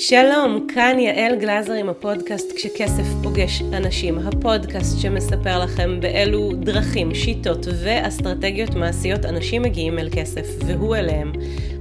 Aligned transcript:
שלום, 0.00 0.66
כאן 0.74 0.98
יעל 0.98 1.36
גלזר 1.36 1.72
עם 1.72 1.88
הפודקאסט 1.88 2.52
כשכסף 2.56 3.02
פוגש 3.22 3.62
אנשים. 3.62 4.18
הפודקאסט 4.18 5.00
שמספר 5.00 5.58
לכם 5.64 6.00
באילו 6.00 6.50
דרכים, 6.52 7.14
שיטות 7.14 7.66
ואסטרטגיות 7.84 8.74
מעשיות 8.74 9.24
אנשים 9.24 9.62
מגיעים 9.62 9.98
אל 9.98 10.08
כסף, 10.12 10.46
והוא 10.66 10.96
אליהם. 10.96 11.32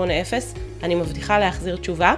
אני 0.83 0.95
מבטיחה 0.95 1.39
להחזיר 1.39 1.77
תשובה. 1.77 2.15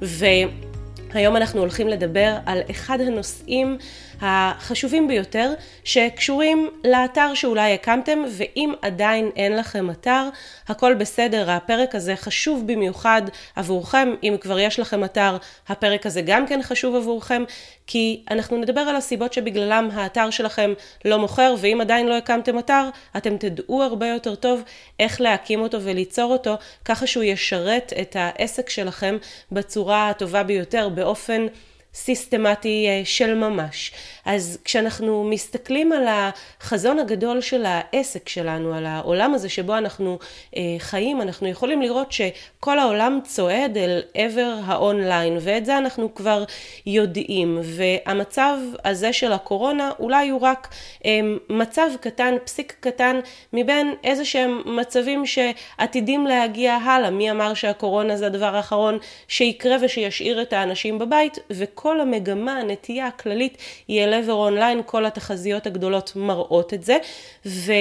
והיום 0.00 1.36
אנחנו 1.36 1.60
הולכים 1.60 1.88
לדבר 1.88 2.36
על 2.46 2.60
אחד 2.70 3.00
הנושאים 3.00 3.78
החשובים 4.20 5.08
ביותר 5.08 5.52
שקשורים 5.84 6.70
לאתר 6.84 7.34
שאולי 7.34 7.74
הקמתם 7.74 8.18
ואם 8.28 8.72
עדיין 8.82 9.30
אין 9.36 9.56
לכם 9.56 9.90
אתר 9.90 10.28
הכל 10.68 10.94
בסדר 10.94 11.50
הפרק 11.50 11.94
הזה 11.94 12.16
חשוב 12.16 12.66
במיוחד 12.66 13.22
עבורכם. 13.56 14.08
אם 14.22 14.36
כבר 14.40 14.58
יש 14.58 14.80
לכם 14.80 15.04
אתר 15.04 15.36
הפרק 15.68 16.06
הזה 16.06 16.20
גם 16.22 16.46
כן 16.46 16.60
חשוב 16.62 16.96
עבורכם 16.96 17.44
כי 17.86 18.22
אנחנו 18.30 18.56
נדבר 18.56 18.80
על 18.80 18.96
הסיבות 18.96 19.32
שבגללם 19.32 19.88
האתר 19.92 20.30
שלכם 20.30 20.72
לא 21.04 21.18
מוכר 21.18 21.54
ואם 21.58 21.80
עדיין 21.80 22.06
לא 22.06 22.16
הקמתם 22.16 22.58
אתר 22.58 22.88
אתם 23.16 23.36
תדעו 23.36 23.82
הרבה 23.82 24.06
יותר 24.06 24.34
טוב 24.34 24.62
איך 25.00 25.20
להקים 25.20 25.60
אותו 25.60 25.82
וליצור 25.82 26.32
אותו 26.32 26.56
ככה 26.84 27.06
שהוא 27.06 27.24
ישרת 27.24 27.92
את 28.00 28.16
העסק 28.18 28.70
שלכם 28.70 29.16
בצורה 29.52 30.08
הטובה 30.08 30.42
ביותר 30.42 30.88
באופן 30.88 31.46
סיסטמטי 31.94 32.86
אה, 32.88 33.00
של 33.04 33.34
ממש. 33.34 33.92
אז 34.24 34.58
כשאנחנו 34.64 35.24
מסתכלים 35.24 35.92
על 35.92 36.04
החזון 36.08 36.98
הגדול 36.98 37.40
של 37.40 37.64
העסק 37.66 38.28
שלנו, 38.28 38.74
על 38.74 38.86
העולם 38.86 39.34
הזה 39.34 39.48
שבו 39.48 39.78
אנחנו 39.78 40.18
אה, 40.56 40.62
חיים, 40.78 41.20
אנחנו 41.22 41.48
יכולים 41.48 41.82
לראות 41.82 42.12
שכל 42.12 42.78
העולם 42.78 43.18
צועד 43.24 43.76
אל 43.76 44.02
עבר 44.14 44.54
האונליין, 44.64 45.38
ואת 45.40 45.66
זה 45.66 45.78
אנחנו 45.78 46.14
כבר 46.14 46.44
יודעים. 46.86 47.60
והמצב 47.62 48.58
הזה 48.84 49.12
של 49.12 49.32
הקורונה 49.32 49.90
אולי 49.98 50.28
הוא 50.28 50.40
רק 50.40 50.68
אה, 51.04 51.20
מצב 51.50 51.88
קטן, 52.00 52.34
פסיק 52.44 52.76
קטן, 52.80 53.20
מבין 53.52 53.94
איזה 54.04 54.24
שהם 54.24 54.76
מצבים 54.76 55.26
שעתידים 55.26 56.26
להגיע 56.26 56.74
הלאה. 56.74 57.10
מי 57.10 57.30
אמר 57.30 57.54
שהקורונה 57.54 58.16
זה 58.16 58.26
הדבר 58.26 58.56
האחרון 58.56 58.98
שיקרה 59.28 59.76
ושישאיר 59.82 60.42
את 60.42 60.52
האנשים 60.52 60.98
בבית, 60.98 61.38
וכל 61.78 62.00
המגמה, 62.00 62.58
הנטייה 62.58 63.06
הכללית, 63.06 63.58
היא 63.88 64.04
אל 64.04 64.14
עבר 64.14 64.32
אונליין, 64.32 64.82
כל 64.86 65.06
התחזיות 65.06 65.66
הגדולות 65.66 66.12
מראות 66.16 66.74
את 66.74 66.84
זה, 66.84 66.96
ו... 67.46 67.72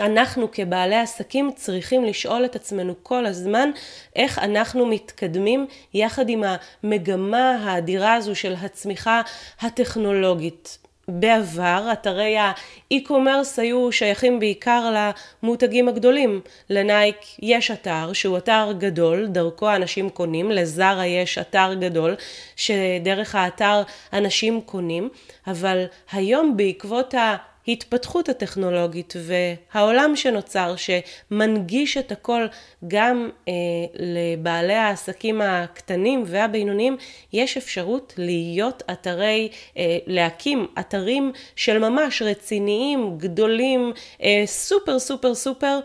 אנחנו 0.00 0.48
כבעלי 0.52 0.96
עסקים 0.96 1.50
צריכים 1.56 2.04
לשאול 2.04 2.44
את 2.44 2.56
עצמנו 2.56 2.94
כל 3.02 3.26
הזמן 3.26 3.70
איך 4.16 4.38
אנחנו 4.38 4.86
מתקדמים 4.86 5.66
יחד 5.94 6.28
עם 6.28 6.42
המגמה 6.82 7.50
האדירה 7.50 8.14
הזו 8.14 8.34
של 8.34 8.54
הצמיחה 8.58 9.22
הטכנולוגית. 9.60 10.78
בעבר 11.08 11.88
אתרי 11.92 12.36
האי-קומרס 12.38 13.58
היו 13.58 13.92
שייכים 13.92 14.40
בעיקר 14.40 14.94
למותגים 15.42 15.88
הגדולים. 15.88 16.40
לנייק 16.70 17.16
יש 17.42 17.70
אתר 17.70 18.12
שהוא 18.12 18.38
אתר 18.38 18.72
גדול, 18.78 19.26
דרכו 19.26 19.74
אנשים 19.74 20.10
קונים, 20.10 20.50
לזרה 20.50 21.06
יש 21.06 21.38
אתר 21.38 21.74
גדול 21.74 22.14
שדרך 22.56 23.34
האתר 23.34 23.82
אנשים 24.12 24.60
קונים, 24.60 25.08
אבל 25.46 25.84
היום 26.12 26.56
בעקבות 26.56 27.14
ה... 27.14 27.36
ההתפתחות 27.68 28.28
הטכנולוגית 28.28 29.14
והעולם 29.16 30.16
שנוצר 30.16 30.74
שמנגיש 30.76 31.96
את 31.96 32.12
הכל 32.12 32.46
גם 32.88 33.30
אה, 33.48 33.52
לבעלי 33.94 34.74
העסקים 34.74 35.40
הקטנים 35.40 36.22
והבינוניים, 36.26 36.96
יש 37.32 37.56
אפשרות 37.56 38.14
להיות 38.18 38.82
אתרי, 38.92 39.48
אה, 39.76 39.98
להקים 40.06 40.66
אתרים 40.80 41.32
של 41.56 41.78
ממש 41.78 42.22
רציניים, 42.22 43.18
גדולים, 43.18 43.92
אה, 44.22 44.42
סופר 44.46 44.98
סופר 44.98 45.34
סופר 45.34 45.80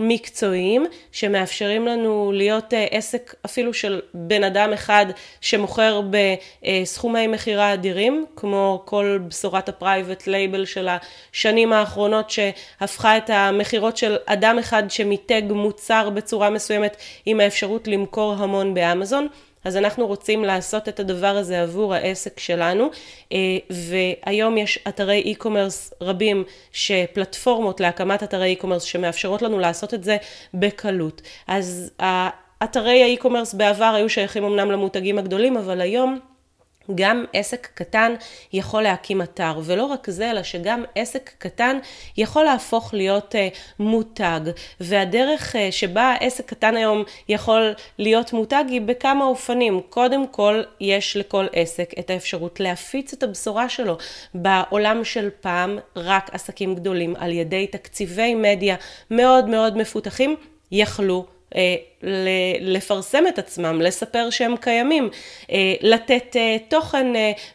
מקצועיים 0.00 0.86
שמאפשרים 1.12 1.86
לנו 1.86 2.32
להיות 2.34 2.74
אה, 2.74 2.86
עסק 2.90 3.34
אפילו 3.44 3.74
של 3.74 4.00
בן 4.14 4.44
אדם 4.44 4.72
אחד 4.72 5.06
שמוכר 5.40 6.00
בסכומי 6.10 7.26
מכירה 7.26 7.74
אדירים, 7.74 8.26
כמו 8.36 8.82
כל 8.84 9.18
בשורת 9.28 9.68
ה 9.68 9.75
private 9.75 10.26
label 10.26 10.64
של 10.64 10.88
השנים 10.88 11.72
האחרונות 11.72 12.30
שהפכה 12.30 13.16
את 13.16 13.30
המכירות 13.30 13.96
של 13.96 14.16
אדם 14.26 14.58
אחד 14.58 14.82
שמיתג 14.88 15.42
מוצר 15.50 16.10
בצורה 16.10 16.50
מסוימת 16.50 16.96
עם 17.26 17.40
האפשרות 17.40 17.88
למכור 17.88 18.34
המון 18.38 18.74
באמזון. 18.74 19.28
אז 19.66 19.76
אנחנו 19.76 20.06
רוצים 20.06 20.44
לעשות 20.44 20.88
את 20.88 21.00
הדבר 21.00 21.26
הזה 21.36 21.62
עבור 21.62 21.94
העסק 21.94 22.40
שלנו, 22.40 22.90
אה, 23.32 23.38
והיום 23.70 24.58
יש 24.58 24.78
אתרי 24.88 25.34
e-commerce 25.34 25.94
רבים, 26.00 26.44
שפלטפורמות 26.72 27.80
להקמת 27.80 28.22
אתרי 28.22 28.56
e-commerce 28.60 28.80
שמאפשרות 28.80 29.42
לנו 29.42 29.58
לעשות 29.58 29.94
את 29.94 30.04
זה 30.04 30.16
בקלות. 30.54 31.22
אז 31.46 31.90
אתרי 32.64 33.02
האי-קומרס 33.02 33.54
בעבר 33.54 33.92
היו 33.96 34.08
שייכים 34.08 34.44
אמנם 34.44 34.70
למותגים 34.70 35.18
הגדולים, 35.18 35.56
אבל 35.56 35.80
היום 35.80 36.18
גם 36.94 37.24
עסק 37.32 37.68
קטן 37.74 38.14
יכול 38.52 38.82
להקים 38.82 39.22
אתר, 39.22 39.60
ולא 39.64 39.84
רק 39.84 40.10
זה, 40.10 40.30
אלא 40.30 40.42
שגם 40.42 40.84
עסק 40.94 41.30
קטן 41.38 41.78
יכול 42.16 42.44
להפוך 42.44 42.94
להיות 42.94 43.34
uh, 43.34 43.56
מותג, 43.78 44.40
והדרך 44.80 45.54
uh, 45.54 45.58
שבה 45.70 46.14
עסק 46.20 46.46
קטן 46.46 46.76
היום 46.76 47.04
יכול 47.28 47.74
להיות 47.98 48.32
מותג 48.32 48.64
היא 48.68 48.80
בכמה 48.80 49.24
אופנים. 49.24 49.80
קודם 49.90 50.26
כל, 50.26 50.62
יש 50.80 51.16
לכל 51.16 51.46
עסק 51.52 51.98
את 51.98 52.10
האפשרות 52.10 52.60
להפיץ 52.60 53.12
את 53.12 53.22
הבשורה 53.22 53.68
שלו. 53.68 53.96
בעולם 54.34 55.04
של 55.04 55.28
פעם, 55.40 55.78
רק 55.96 56.30
עסקים 56.32 56.74
גדולים 56.74 57.16
על 57.18 57.32
ידי 57.32 57.66
תקציבי 57.66 58.34
מדיה 58.34 58.76
מאוד 59.10 59.48
מאוד 59.48 59.76
מפותחים 59.76 60.36
יכלו 60.72 61.26
אה, 61.26 61.35
לפרסם 62.60 63.24
את 63.28 63.38
עצמם, 63.38 63.80
לספר 63.80 64.30
שהם 64.30 64.56
קיימים, 64.56 65.10
אה, 65.50 65.74
לתת 65.80 66.36
אה, 66.36 66.56
תוכן 66.68 67.06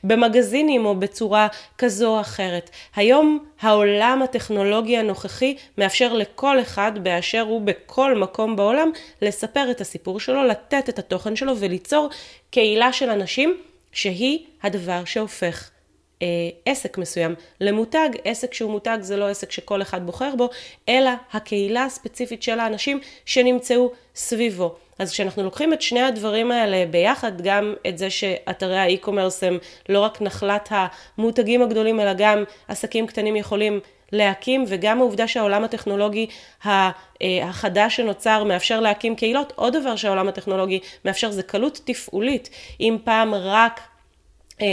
במגזינים 0.04 0.86
או 0.86 0.96
בצורה 0.96 1.48
כזו 1.78 2.16
או 2.16 2.22
אחרת. 2.22 2.70
היום 2.96 3.46
העולם 3.62 4.22
הטכנולוגי 4.24 4.98
הנוכחי 4.98 5.56
מאפשר 5.78 6.14
לכל 6.14 6.62
אחד 6.62 6.92
באשר 7.04 7.42
הוא 7.42 7.62
בכל 7.62 8.18
מקום 8.18 8.56
בעולם 8.56 8.92
לספר 9.22 9.72
את 9.72 9.82
הסיפור 9.82 10.20
שלו, 10.20 10.44
לתת 10.44 10.90
את 10.90 11.00
התוכן 11.00 11.36
שלו 11.36 11.58
וליצור 11.58 12.10
קהילה 12.52 12.94
של 12.94 13.10
אנשים 13.10 13.58
שהיא 13.92 14.40
הדבר 14.64 15.06
שהופך 15.06 15.70
אה, 16.22 16.28
עסק 16.66 16.98
מסוים 16.98 17.36
למותג, 17.62 18.10
עסק 18.24 18.54
שהוא 18.54 18.72
מותג 18.72 18.98
זה 19.02 19.18
לא 19.18 19.28
עסק 19.28 19.52
שכל 19.52 19.82
אחד 19.82 20.06
בוחר 20.06 20.36
בו, 20.38 20.50
אלא 20.90 21.12
הקהילה 21.34 21.84
הספציפית 21.84 22.44
של 22.44 22.60
האנשים 22.60 23.00
שנמצאו 23.26 23.92
סביבו. 24.16 24.76
אז 25.00 25.12
כשאנחנו 25.12 25.44
לוקחים 25.44 25.74
את 25.74 25.82
שני 25.82 26.02
הדברים 26.02 26.52
האלה 26.52 26.86
ביחד, 26.92 27.42
גם 27.42 27.74
את 27.88 27.98
זה 27.98 28.10
שאתרי 28.10 28.78
האי-קומרס 28.78 29.44
הם 29.44 29.58
לא 29.90 30.00
רק 30.00 30.22
נחלת 30.22 30.70
המותגים 30.72 31.62
הגדולים, 31.62 32.00
אלא 32.00 32.12
גם 32.18 32.44
עסקים 32.68 33.08
קטנים 33.08 33.36
יכולים 33.36 33.80
להקים, 34.12 34.64
וגם 34.68 35.00
העובדה 35.00 35.28
שהעולם 35.28 35.64
הטכנולוגי 35.64 36.28
אה, 36.66 36.92
החדש 37.44 37.96
שנוצר 37.96 38.44
מאפשר 38.44 38.80
להקים 38.80 39.16
קהילות, 39.16 39.54
עוד 39.56 39.78
דבר 39.78 39.96
שהעולם 39.96 40.28
הטכנולוגי 40.28 40.80
מאפשר 41.06 41.32
זה 41.32 41.44
קלות 41.44 41.80
תפעולית. 41.86 42.50
אם 42.80 42.98
פעם 43.04 43.34
רק 43.36 43.82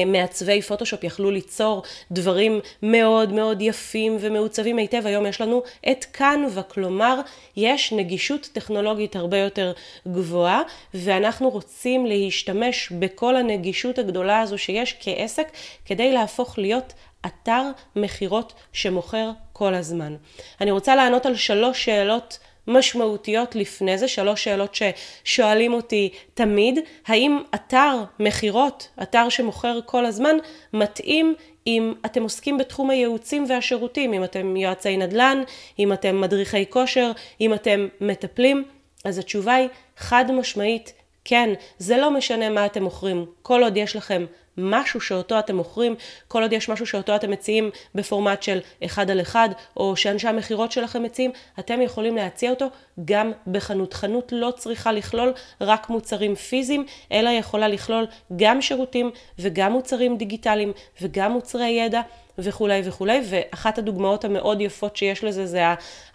מעצבי 0.06 0.62
פוטושופ 0.62 1.04
יכלו 1.04 1.30
ליצור 1.30 1.82
דברים 2.10 2.60
מאוד 2.82 3.32
מאוד 3.32 3.62
יפים 3.62 4.16
ומעוצבים 4.20 4.76
היטב, 4.76 5.02
היום 5.06 5.26
יש 5.26 5.40
לנו 5.40 5.62
את 5.90 6.04
קנווה, 6.04 6.62
כלומר 6.62 7.20
יש 7.56 7.92
נגישות 7.92 8.48
טכנולוגית 8.52 9.16
הרבה 9.16 9.38
יותר 9.38 9.72
גבוהה 10.08 10.62
ואנחנו 10.94 11.48
רוצים 11.50 12.06
להשתמש 12.06 12.92
בכל 12.92 13.36
הנגישות 13.36 13.98
הגדולה 13.98 14.40
הזו 14.40 14.58
שיש 14.58 14.96
כעסק 15.00 15.48
כדי 15.84 16.12
להפוך 16.12 16.58
להיות 16.58 16.92
אתר 17.26 17.62
מכירות 17.96 18.52
שמוכר 18.72 19.30
כל 19.52 19.74
הזמן. 19.74 20.16
אני 20.60 20.70
רוצה 20.70 20.96
לענות 20.96 21.26
על 21.26 21.36
שלוש 21.36 21.84
שאלות 21.84 22.38
משמעותיות 22.68 23.54
לפני 23.54 23.98
זה, 23.98 24.08
שלוש 24.08 24.44
שאלות 24.44 24.76
ששואלים 25.24 25.72
אותי 25.72 26.10
תמיד, 26.34 26.78
האם 27.06 27.38
אתר 27.54 28.04
מכירות, 28.18 28.88
אתר 29.02 29.28
שמוכר 29.28 29.80
כל 29.86 30.06
הזמן, 30.06 30.36
מתאים 30.72 31.34
אם 31.66 31.92
אתם 32.06 32.22
עוסקים 32.22 32.58
בתחום 32.58 32.90
הייעוצים 32.90 33.44
והשירותים, 33.48 34.12
אם 34.12 34.24
אתם 34.24 34.56
יועצי 34.56 34.96
נדל"ן, 34.96 35.42
אם 35.78 35.92
אתם 35.92 36.20
מדריכי 36.20 36.70
כושר, 36.70 37.12
אם 37.40 37.54
אתם 37.54 37.88
מטפלים, 38.00 38.64
אז 39.04 39.18
התשובה 39.18 39.54
היא 39.54 39.68
חד 39.96 40.32
משמעית 40.32 40.92
כן, 41.24 41.50
זה 41.78 41.96
לא 41.96 42.10
משנה 42.10 42.50
מה 42.50 42.66
אתם 42.66 42.82
מוכרים, 42.82 43.26
כל 43.42 43.62
עוד 43.62 43.76
יש 43.76 43.96
לכם 43.96 44.24
משהו 44.58 45.00
שאותו 45.00 45.38
אתם 45.38 45.56
מוכרים, 45.56 45.94
כל 46.28 46.42
עוד 46.42 46.52
יש 46.52 46.68
משהו 46.68 46.86
שאותו 46.86 47.16
אתם 47.16 47.30
מציעים 47.30 47.70
בפורמט 47.94 48.42
של 48.42 48.58
אחד 48.84 49.10
על 49.10 49.20
אחד, 49.20 49.48
או 49.76 49.96
שאנשי 49.96 50.28
המכירות 50.28 50.72
שלכם 50.72 51.02
מציעים, 51.02 51.30
אתם 51.58 51.82
יכולים 51.82 52.16
להציע 52.16 52.50
אותו 52.50 52.66
גם 53.04 53.32
בחנות. 53.46 53.94
חנות 53.94 54.32
לא 54.32 54.50
צריכה 54.56 54.92
לכלול 54.92 55.32
רק 55.60 55.88
מוצרים 55.90 56.34
פיזיים, 56.34 56.86
אלא 57.12 57.30
יכולה 57.30 57.68
לכלול 57.68 58.06
גם 58.36 58.62
שירותים 58.62 59.10
וגם 59.38 59.72
מוצרים 59.72 60.16
דיגיטליים 60.16 60.72
וגם 61.02 61.32
מוצרי 61.32 61.68
ידע. 61.68 62.00
וכולי 62.40 62.82
וכולי, 62.84 63.20
ואחת 63.24 63.78
הדוגמאות 63.78 64.24
המאוד 64.24 64.60
יפות 64.60 64.96
שיש 64.96 65.24
לזה 65.24 65.46
זה 65.46 65.62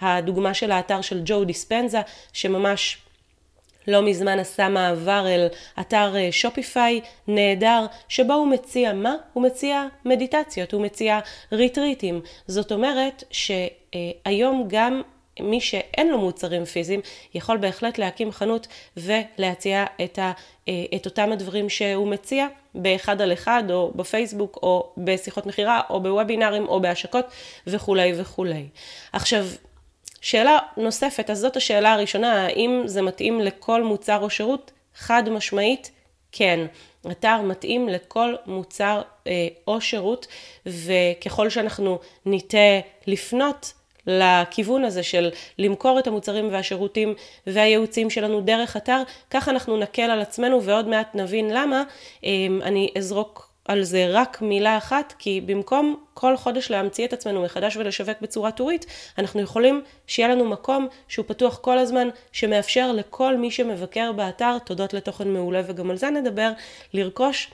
הדוגמה 0.02 0.54
של 0.54 0.72
האתר 0.72 1.02
של 1.02 1.22
ג'ו 1.26 1.44
דיספנזה, 1.44 2.02
שממש 2.34 2.98
לא 3.88 4.02
מזמן 4.02 4.40
עשה 4.40 4.70
מעבר 4.70 5.26
אל 5.28 5.48
אתר 5.80 6.16
אה, 6.16 6.32
שופיפיי 6.32 7.02
נהדר, 7.28 7.86
שבו 8.08 8.34
הוא 8.34 8.48
מציע 8.48 8.94
מה? 8.94 9.16
הוא 9.34 9.44
מציע 9.44 9.86
מדיטציות, 10.06 10.72
הוא 10.72 10.82
מציע 10.82 11.20
ריטריטים. 11.52 12.22
זאת 12.48 12.72
אומרת 12.72 13.24
שהיום 13.32 14.66
גם 14.68 15.02
מי 15.40 15.62
שאין 15.62 16.10
לו 16.10 16.18
מוצרים 16.18 16.66
פיזיים 16.66 17.02
יכול 17.34 17.58
בהחלט 17.58 17.98
להקים 17.98 18.32
חנות 18.32 18.68
ולהציע 18.98 19.86
את, 20.04 20.20
ה, 20.20 20.32
אה, 20.68 20.74
את 20.96 21.06
אותם 21.06 21.32
הדברים 21.32 21.70
שהוא 21.70 22.08
מציע 22.08 22.48
באחד 22.76 23.22
על 23.22 23.34
אחד 23.34 23.64
או 23.70 23.92
בפייסבוק 23.96 24.60
או 24.64 24.94
בשיחות 24.98 25.46
מכירה 25.46 25.82
או 25.90 26.02
בוובינארים 26.04 26.68
או 26.68 26.82
בהשקות 26.82 27.26
וכולי 27.68 28.14
וכולי. 28.18 28.66
עכשיו 29.14 29.46
שאלה 30.24 30.58
נוספת, 30.78 31.30
אז 31.30 31.40
זאת 31.40 31.58
השאלה 31.58 31.94
הראשונה, 31.94 32.46
האם 32.46 32.82
זה 32.86 33.02
מתאים 33.02 33.40
לכל 33.42 33.84
מוצר 33.84 34.20
או 34.22 34.30
שירות? 34.30 34.72
חד 34.96 35.30
משמעית, 35.30 35.92
כן. 36.32 36.66
אתר 37.12 37.42
מתאים 37.42 37.90
לכל 37.90 38.36
מוצר 38.46 39.02
אה, 39.28 39.48
או 39.68 39.82
שירות, 39.82 40.28
וככל 40.66 41.50
שאנחנו 41.50 42.00
ניטה 42.26 42.58
לפנות 43.08 43.74
לכיוון 44.08 44.86
הזה 44.86 45.04
של 45.04 45.32
למכור 45.58 46.00
את 46.00 46.08
המוצרים 46.08 46.50
והשירותים 46.52 47.14
והייעוצים 47.48 48.10
שלנו 48.10 48.42
דרך 48.42 48.78
אתר, 48.78 49.04
כך 49.30 49.50
אנחנו 49.50 49.78
נקל 49.78 50.02
על 50.12 50.22
עצמנו 50.22 50.64
ועוד 50.64 50.88
מעט 50.88 51.16
נבין 51.16 51.50
למה. 51.50 51.84
אה, 52.26 52.30
אני 52.62 52.90
אזרוק 52.98 53.53
על 53.66 53.84
זה 53.84 54.08
רק 54.10 54.42
מילה 54.42 54.78
אחת, 54.78 55.14
כי 55.20 55.42
במקום 55.42 56.04
כל 56.14 56.38
חודש 56.38 56.72
להמציא 56.72 57.06
את 57.06 57.14
עצמנו 57.14 57.44
מחדש 57.44 57.78
ולשווק 57.78 58.18
בצורה 58.22 58.52
טורית, 58.52 58.86
אנחנו 59.18 59.42
יכולים 59.42 59.82
שיהיה 60.08 60.30
לנו 60.30 60.46
מקום 60.46 60.88
שהוא 61.08 61.26
פתוח 61.28 61.58
כל 61.58 61.78
הזמן, 61.78 62.08
שמאפשר 62.32 62.92
לכל 62.92 63.38
מי 63.38 63.52
שמבקר 63.52 64.12
באתר, 64.12 64.58
תודות 64.60 64.94
לתוכן 64.94 65.28
מעולה 65.28 65.62
וגם 65.68 65.92
על 65.92 65.98
זה 65.98 66.10
נדבר, 66.10 66.52
לרכוש 66.94 67.52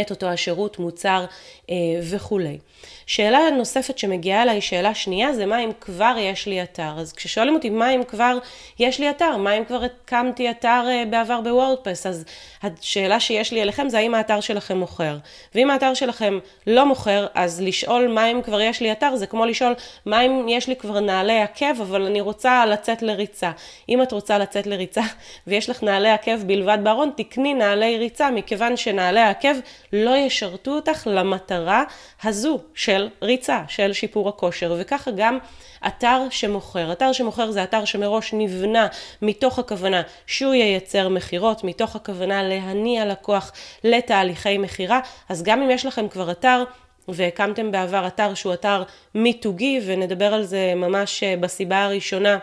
את 0.00 0.10
אותו 0.10 0.26
השירות, 0.26 0.78
מוצר 0.78 1.24
אה, 1.70 1.74
וכולי. 2.10 2.58
שאלה 3.06 3.38
נוספת 3.50 3.98
שמגיעה 3.98 4.42
אליי, 4.42 4.60
שאלה 4.60 4.94
שנייה, 4.94 5.32
זה 5.32 5.46
מה 5.46 5.64
אם 5.64 5.70
כבר 5.80 6.14
יש 6.18 6.46
לי 6.46 6.62
אתר. 6.62 6.92
אז 6.96 7.12
כששואלים 7.12 7.54
אותי 7.54 7.70
מה 7.70 7.90
אם 7.90 8.04
כבר 8.08 8.38
יש 8.78 9.00
לי 9.00 9.10
אתר, 9.10 9.36
מה 9.36 9.52
אם 9.52 9.64
כבר 9.64 9.82
הקמתי 9.84 10.50
אתר 10.50 10.84
אה, 10.88 11.04
בעבר 11.10 11.40
בוורדפרס, 11.40 12.06
אז 12.06 12.24
השאלה 12.62 13.20
שיש 13.20 13.52
לי 13.52 13.62
אליכם 13.62 13.88
זה 13.88 13.98
האם 13.98 14.14
האתר 14.14 14.40
שלכם 14.40 14.78
מוכר. 14.78 15.16
ואם 15.54 15.70
האתר 15.70 15.94
שלכם 15.94 16.38
לא 16.66 16.86
מוכר, 16.86 17.26
אז 17.34 17.60
לשאול 17.60 18.08
מה 18.08 18.30
אם 18.30 18.42
כבר 18.42 18.60
יש 18.60 18.80
לי 18.80 18.92
אתר, 18.92 19.16
זה 19.16 19.26
כמו 19.26 19.46
לשאול 19.46 19.74
מה 20.06 20.20
אם 20.20 20.46
יש 20.48 20.68
לי 20.68 20.76
כבר 20.76 21.00
נעלי 21.00 21.40
עקב, 21.40 21.80
אבל 21.80 22.02
אני 22.02 22.20
רוצה 22.20 22.66
לצאת 22.66 23.02
לריצה. 23.02 23.50
אם 23.88 24.02
את 24.02 24.12
רוצה 24.12 24.38
לצאת 24.38 24.66
לריצה 24.66 25.02
ויש 25.46 25.70
לך 25.70 25.82
נעלי 25.82 26.10
עקב 26.10 26.42
בלבד 26.46 26.78
בארון, 26.82 27.10
תקני 27.16 27.54
נעלי 27.54 27.98
ריצה, 27.98 28.30
מכיוון 28.30 28.76
שנעלי 28.76 29.20
העקב 29.20 29.54
לא 29.92 30.16
ישרתו 30.16 30.70
אותך 30.70 31.06
למטרה 31.06 31.84
הזו 32.22 32.60
של 32.74 33.08
ריצה, 33.22 33.62
של 33.68 33.92
שיפור 33.92 34.28
הכושר, 34.28 34.76
וככה 34.78 35.10
גם 35.10 35.38
אתר 35.86 36.20
שמוכר. 36.30 36.92
אתר 36.92 37.12
שמוכר 37.12 37.50
זה 37.50 37.62
אתר 37.62 37.84
שמראש 37.84 38.32
נבנה 38.32 38.86
מתוך 39.22 39.58
הכוונה 39.58 40.02
שהוא 40.26 40.54
ייצר 40.54 41.08
מכירות, 41.08 41.64
מתוך 41.64 41.96
הכוונה 41.96 42.42
להניע 42.42 43.06
לקוח 43.06 43.52
לתהליכי 43.84 44.58
מכירה, 44.58 45.00
אז 45.28 45.42
גם 45.42 45.62
אם 45.62 45.70
יש 45.70 45.86
לכם 45.86 46.08
כבר 46.08 46.30
אתר, 46.30 46.64
והקמתם 47.08 47.72
בעבר 47.72 48.06
אתר 48.06 48.34
שהוא 48.34 48.54
אתר 48.54 48.82
מיתוגי, 49.14 49.80
ונדבר 49.86 50.34
על 50.34 50.42
זה 50.42 50.72
ממש 50.76 51.22
אה, 51.22 51.36
בסיבה 51.36 51.84
הראשונה. 51.84 52.38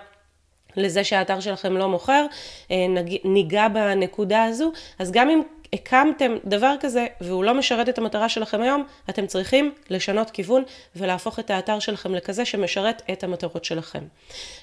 לזה 0.78 1.04
שהאתר 1.04 1.40
שלכם 1.40 1.78
לא 1.78 1.90
מוכר, 1.90 2.26
אה, 2.72 2.86
ניגע 3.24 3.68
בנקודה 3.68 4.44
הזו, 4.44 4.72
אז 5.00 5.12
גם 5.12 5.30
אם 5.30 5.42
הקמתם 5.74 6.36
דבר 6.46 6.76
כזה 6.80 7.08
והוא 7.22 7.44
לא 7.44 7.54
משרת 7.54 7.90
את 7.90 7.98
המטרה 7.98 8.30
שלכם 8.30 8.62
היום, 8.62 8.84
אתם 9.10 9.28
צריכים 9.28 9.74
לשנות 9.90 10.30
כיוון 10.30 10.64
ולהפוך 10.96 11.40
את 11.40 11.50
האתר 11.50 11.80
שלכם 11.80 12.16
לכזה 12.16 12.46
שמשרת 12.46 13.02
את 13.12 13.24
המטרות 13.24 13.66
שלכם. 13.66 14.04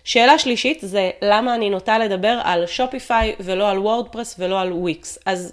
שאלה 0.04 0.38
שלישית 0.38 0.78
זה 0.82 1.10
למה 1.22 1.54
אני 1.54 1.70
נוטה 1.70 1.99
לדבר 1.99 2.40
על 2.44 2.66
שופיפיי 2.66 3.34
ולא 3.40 3.70
על 3.70 3.78
וורדפרס 3.78 4.37
ולא 4.38 4.60
על 4.60 4.72
וויקס. 4.72 5.19
אז 5.26 5.52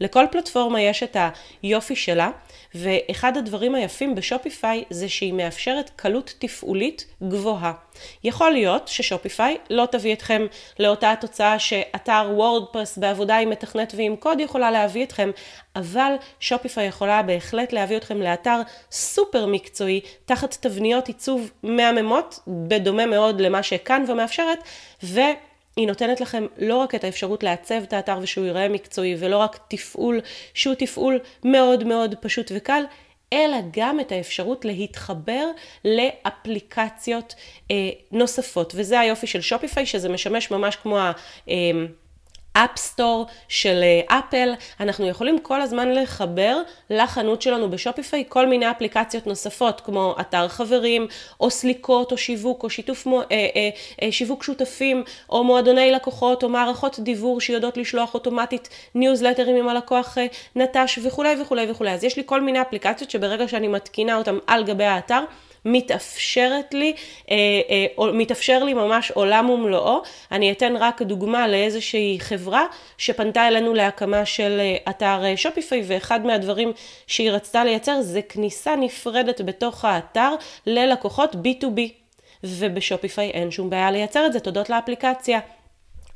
לכל 0.00 0.24
פלטפורמה 0.30 0.80
יש 0.80 1.02
את 1.02 1.16
היופי 1.62 1.96
שלה, 1.96 2.30
ואחד 2.74 3.36
הדברים 3.36 3.74
היפים 3.74 4.14
בשופיפיי 4.14 4.84
זה 4.90 5.08
שהיא 5.08 5.32
מאפשרת 5.32 5.90
קלות 5.96 6.34
תפעולית 6.38 7.06
גבוהה. 7.22 7.72
יכול 8.24 8.50
להיות 8.50 8.88
ששופיפיי 8.88 9.56
לא 9.70 9.86
תביא 9.90 10.12
אתכם 10.12 10.46
לאותה 10.78 11.12
התוצאה 11.12 11.58
שאתר 11.58 12.30
וורדפרס 12.34 12.98
בעבודה 12.98 13.38
עם 13.38 13.50
מתכנת 13.50 13.92
ועם 13.96 14.16
קוד 14.16 14.40
יכולה 14.40 14.70
להביא 14.70 15.04
אתכם, 15.04 15.30
אבל 15.76 16.12
שופיפיי 16.40 16.86
יכולה 16.86 17.22
בהחלט 17.22 17.72
להביא 17.72 17.96
אתכם 17.96 18.22
לאתר 18.22 18.60
סופר 18.90 19.46
מקצועי, 19.46 20.00
תחת 20.24 20.56
תבניות 20.60 21.08
עיצוב 21.08 21.50
מהממות, 21.62 22.38
בדומה 22.46 23.06
מאוד 23.06 23.40
למה 23.40 23.62
שכאן 23.62 24.04
ומאפשרת, 24.08 24.58
ו... 25.04 25.20
היא 25.76 25.86
נותנת 25.86 26.20
לכם 26.20 26.46
לא 26.58 26.76
רק 26.76 26.94
את 26.94 27.04
האפשרות 27.04 27.42
לעצב 27.42 27.82
את 27.82 27.92
האתר 27.92 28.18
ושהוא 28.22 28.44
ייראה 28.46 28.68
מקצועי, 28.68 29.16
ולא 29.18 29.36
רק 29.36 29.58
תפעול 29.68 30.20
שהוא 30.54 30.74
תפעול 30.74 31.18
מאוד 31.44 31.84
מאוד 31.84 32.14
פשוט 32.20 32.52
וקל, 32.54 32.82
אלא 33.32 33.56
גם 33.72 34.00
את 34.00 34.12
האפשרות 34.12 34.64
להתחבר 34.64 35.46
לאפליקציות 35.84 37.34
אה, 37.70 37.90
נוספות. 38.12 38.72
וזה 38.76 39.00
היופי 39.00 39.26
של 39.26 39.40
שופיפיי, 39.40 39.86
שזה 39.86 40.08
משמש 40.08 40.50
ממש 40.50 40.76
כמו 40.76 40.98
ה... 40.98 41.12
אה, 41.48 41.54
אפסטור 42.52 43.26
של 43.48 43.82
אפל, 44.06 44.48
אה, 44.48 44.54
אנחנו 44.80 45.06
יכולים 45.06 45.38
כל 45.38 45.60
הזמן 45.60 45.92
לחבר 45.94 46.62
לחנות 46.90 47.42
שלנו 47.42 47.70
בשופיפיי 47.70 48.24
כל 48.28 48.46
מיני 48.46 48.70
אפליקציות 48.70 49.26
נוספות, 49.26 49.80
כמו 49.80 50.14
אתר 50.20 50.48
חברים, 50.48 51.06
או 51.40 51.50
סליקות, 51.50 52.12
או 52.12 52.18
שיווק, 52.18 52.62
או 52.62 52.70
שיתוף 52.70 53.06
מו, 53.06 53.20
אה, 53.20 53.26
אה, 53.30 53.68
אה, 54.02 54.12
שיווק 54.12 54.42
שותפים, 54.42 55.04
או 55.30 55.44
מועדוני 55.44 55.90
לקוחות, 55.92 56.42
או 56.42 56.48
מערכות 56.48 57.00
דיוור 57.00 57.40
שיודעות 57.40 57.76
לשלוח 57.76 58.14
אוטומטית 58.14 58.68
ניוזלטרים 58.94 59.56
עם 59.56 59.68
הלקוח 59.68 60.18
אה, 60.18 60.26
נטש 60.56 60.98
וכולי 61.02 61.42
וכולי 61.42 61.70
וכולי. 61.70 61.90
אז 61.90 62.04
יש 62.04 62.16
לי 62.16 62.22
כל 62.26 62.40
מיני 62.40 62.62
אפליקציות 62.62 63.10
שברגע 63.10 63.48
שאני 63.48 63.68
מתקינה 63.68 64.16
אותן 64.16 64.38
על 64.46 64.64
גבי 64.64 64.84
האתר, 64.84 65.24
מתאפשרת 65.64 66.74
לי, 66.74 66.92
אה, 67.30 67.36
אה, 67.98 68.12
מתאפשר 68.12 68.64
לי 68.64 68.74
ממש 68.74 69.10
עולם 69.10 69.50
ומלואו. 69.50 70.02
אני 70.32 70.52
אתן 70.52 70.76
רק 70.76 71.02
דוגמה 71.02 71.48
לאיזושהי 71.48 72.16
חברה 72.20 72.64
שפנתה 72.98 73.48
אלינו 73.48 73.74
להקמה 73.74 74.24
של 74.24 74.60
אה, 74.60 74.90
אתר 74.90 75.22
שופיפיי, 75.36 75.82
ואחד 75.86 76.26
מהדברים 76.26 76.72
שהיא 77.06 77.30
רצתה 77.30 77.64
לייצר 77.64 78.00
זה 78.00 78.22
כניסה 78.22 78.76
נפרדת 78.76 79.40
בתוך 79.40 79.84
האתר 79.84 80.34
ללקוחות 80.66 81.34
B2B. 81.34 81.80
ובשופיפיי 82.44 83.30
אין 83.30 83.50
שום 83.50 83.70
בעיה 83.70 83.90
לייצר 83.90 84.26
את 84.26 84.32
זה 84.32 84.40
תודות 84.40 84.70
לאפליקציה. 84.70 85.40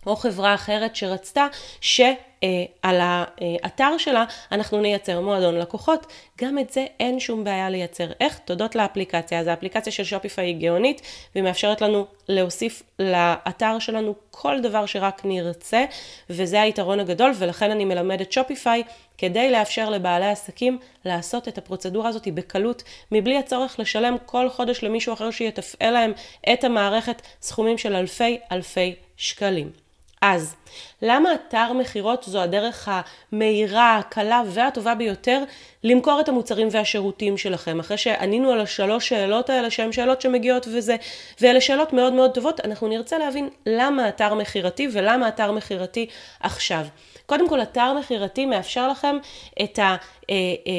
או 0.07 0.17
חברה 0.17 0.55
אחרת 0.55 0.97
שרצתה 0.97 1.47
ש... 1.81 2.01
אה, 2.45 2.65
על 2.83 3.01
האתר 3.01 3.99
שלה 3.99 4.25
אנחנו 4.53 4.81
נייצר 4.81 5.21
מועדון 5.21 5.59
לקוחות. 5.59 6.07
גם 6.41 6.59
את 6.59 6.71
זה 6.71 6.87
אין 7.01 7.21
שום 7.21 7.45
בעיה 7.45 7.71
לייצר. 7.71 8.07
איך? 8.21 8.39
תודות 8.39 8.75
לאפליקציה. 8.75 9.41
אז 9.41 9.47
האפליקציה 9.47 9.93
של 9.93 10.05
שופיפיי 10.05 10.47
היא 10.47 10.61
גאונית, 10.61 11.03
והיא 11.35 11.45
מאפשרת 11.45 11.81
לנו 11.81 12.07
להוסיף 12.29 12.83
לאתר 12.99 13.79
שלנו 13.79 14.15
כל 14.31 14.61
דבר 14.61 14.87
שרק 14.87 15.23
נרצה, 15.25 15.85
וזה 16.31 16.63
היתרון 16.63 17.01
הגדול, 17.01 17.33
ולכן 17.39 17.71
אני 17.71 17.85
מלמדת 17.85 18.33
שופיפיי 18.33 18.83
כדי 19.19 19.51
לאפשר 19.51 19.91
לבעלי 19.91 20.31
עסקים 20.31 20.79
לעשות 21.05 21.49
את 21.49 21.59
הפרוצדורה 21.59 22.09
הזאת 22.09 22.29
בקלות, 22.29 22.83
מבלי 23.13 23.39
הצורך 23.39 23.81
לשלם 23.81 24.17
כל 24.27 24.49
חודש 24.51 24.85
למישהו 24.85 25.13
אחר 25.13 25.31
שיתפעל 25.31 25.91
להם 25.91 26.13
את 26.53 26.65
המערכת 26.65 27.23
סכומים 27.43 27.79
של 27.79 27.95
אלפי 27.95 28.39
אלפי 28.53 28.95
שקלים. 29.17 29.84
אז 30.27 30.57
למה 31.03 31.35
אתר 31.35 31.73
מכירות 31.73 32.25
זו 32.27 32.41
הדרך 32.41 32.89
המהירה, 33.33 33.97
הקלה 33.97 34.43
והטובה 34.47 34.95
ביותר 34.95 35.43
למכור 35.85 36.21
את 36.21 36.29
המוצרים 36.29 36.69
והשירותים 36.71 37.39
שלכם? 37.39 37.81
אחרי 37.81 37.97
שענינו 37.97 38.51
על 38.51 38.61
השלוש 38.61 39.09
שאלות 39.09 39.51
האלה 39.51 39.71
שהן 39.71 39.93
שאלות 39.93 40.21
שמגיעות 40.21 40.67
וזה, 40.73 40.97
ואלה 41.41 41.61
שאלות 41.61 41.93
מאוד 41.93 42.13
מאוד 42.13 42.35
טובות, 42.35 42.61
אנחנו 42.61 42.89
נרצה 42.89 43.19
להבין 43.19 43.49
למה 43.67 44.09
אתר 44.09 44.35
מכירתי 44.35 44.89
ולמה 44.93 45.29
אתר 45.29 45.53
מכירתי 45.53 46.07
עכשיו. 46.41 46.87
קודם 47.27 47.49
כל, 47.49 47.63
אתר 47.63 47.93
מכירתי 47.93 48.47
מאפשר 48.47 48.89
לכם 48.89 49.17
את 49.63 49.79
ה... 49.79 49.83
אה, 49.83 49.97
אה, 50.31 50.37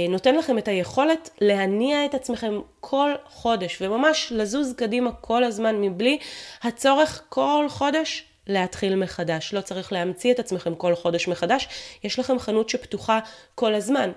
נותן 0.10 0.36
לכם 0.36 0.58
את 0.58 0.68
היכולת 0.68 1.30
להניע 1.42 2.06
את 2.06 2.14
עצמכם 2.14 2.60
כל 2.80 3.12
חודש, 3.30 3.78
וממש 3.82 4.28
לזוז 4.36 4.74
קדימה 4.74 5.12
כל 5.12 5.44
הזמן 5.44 5.76
מבלי 5.82 6.18
הצורך 6.64 7.22
כל 7.30 7.66
חודש 7.70 8.24
להתחיל 8.48 8.96
מחדש. 8.96 9.54
לא 9.54 9.62
צריך 9.62 9.94
להמציא 9.94 10.34
את 10.34 10.40
עצמכם 10.40 10.76
כל 10.76 10.96
חודש 10.96 11.28
מחדש, 11.28 11.68
יש 12.04 12.20
לכם 12.20 12.40
חנות 12.40 12.70
שפתוחה 12.70 13.20
כל 13.56 13.74
הזמן. 13.74 14.12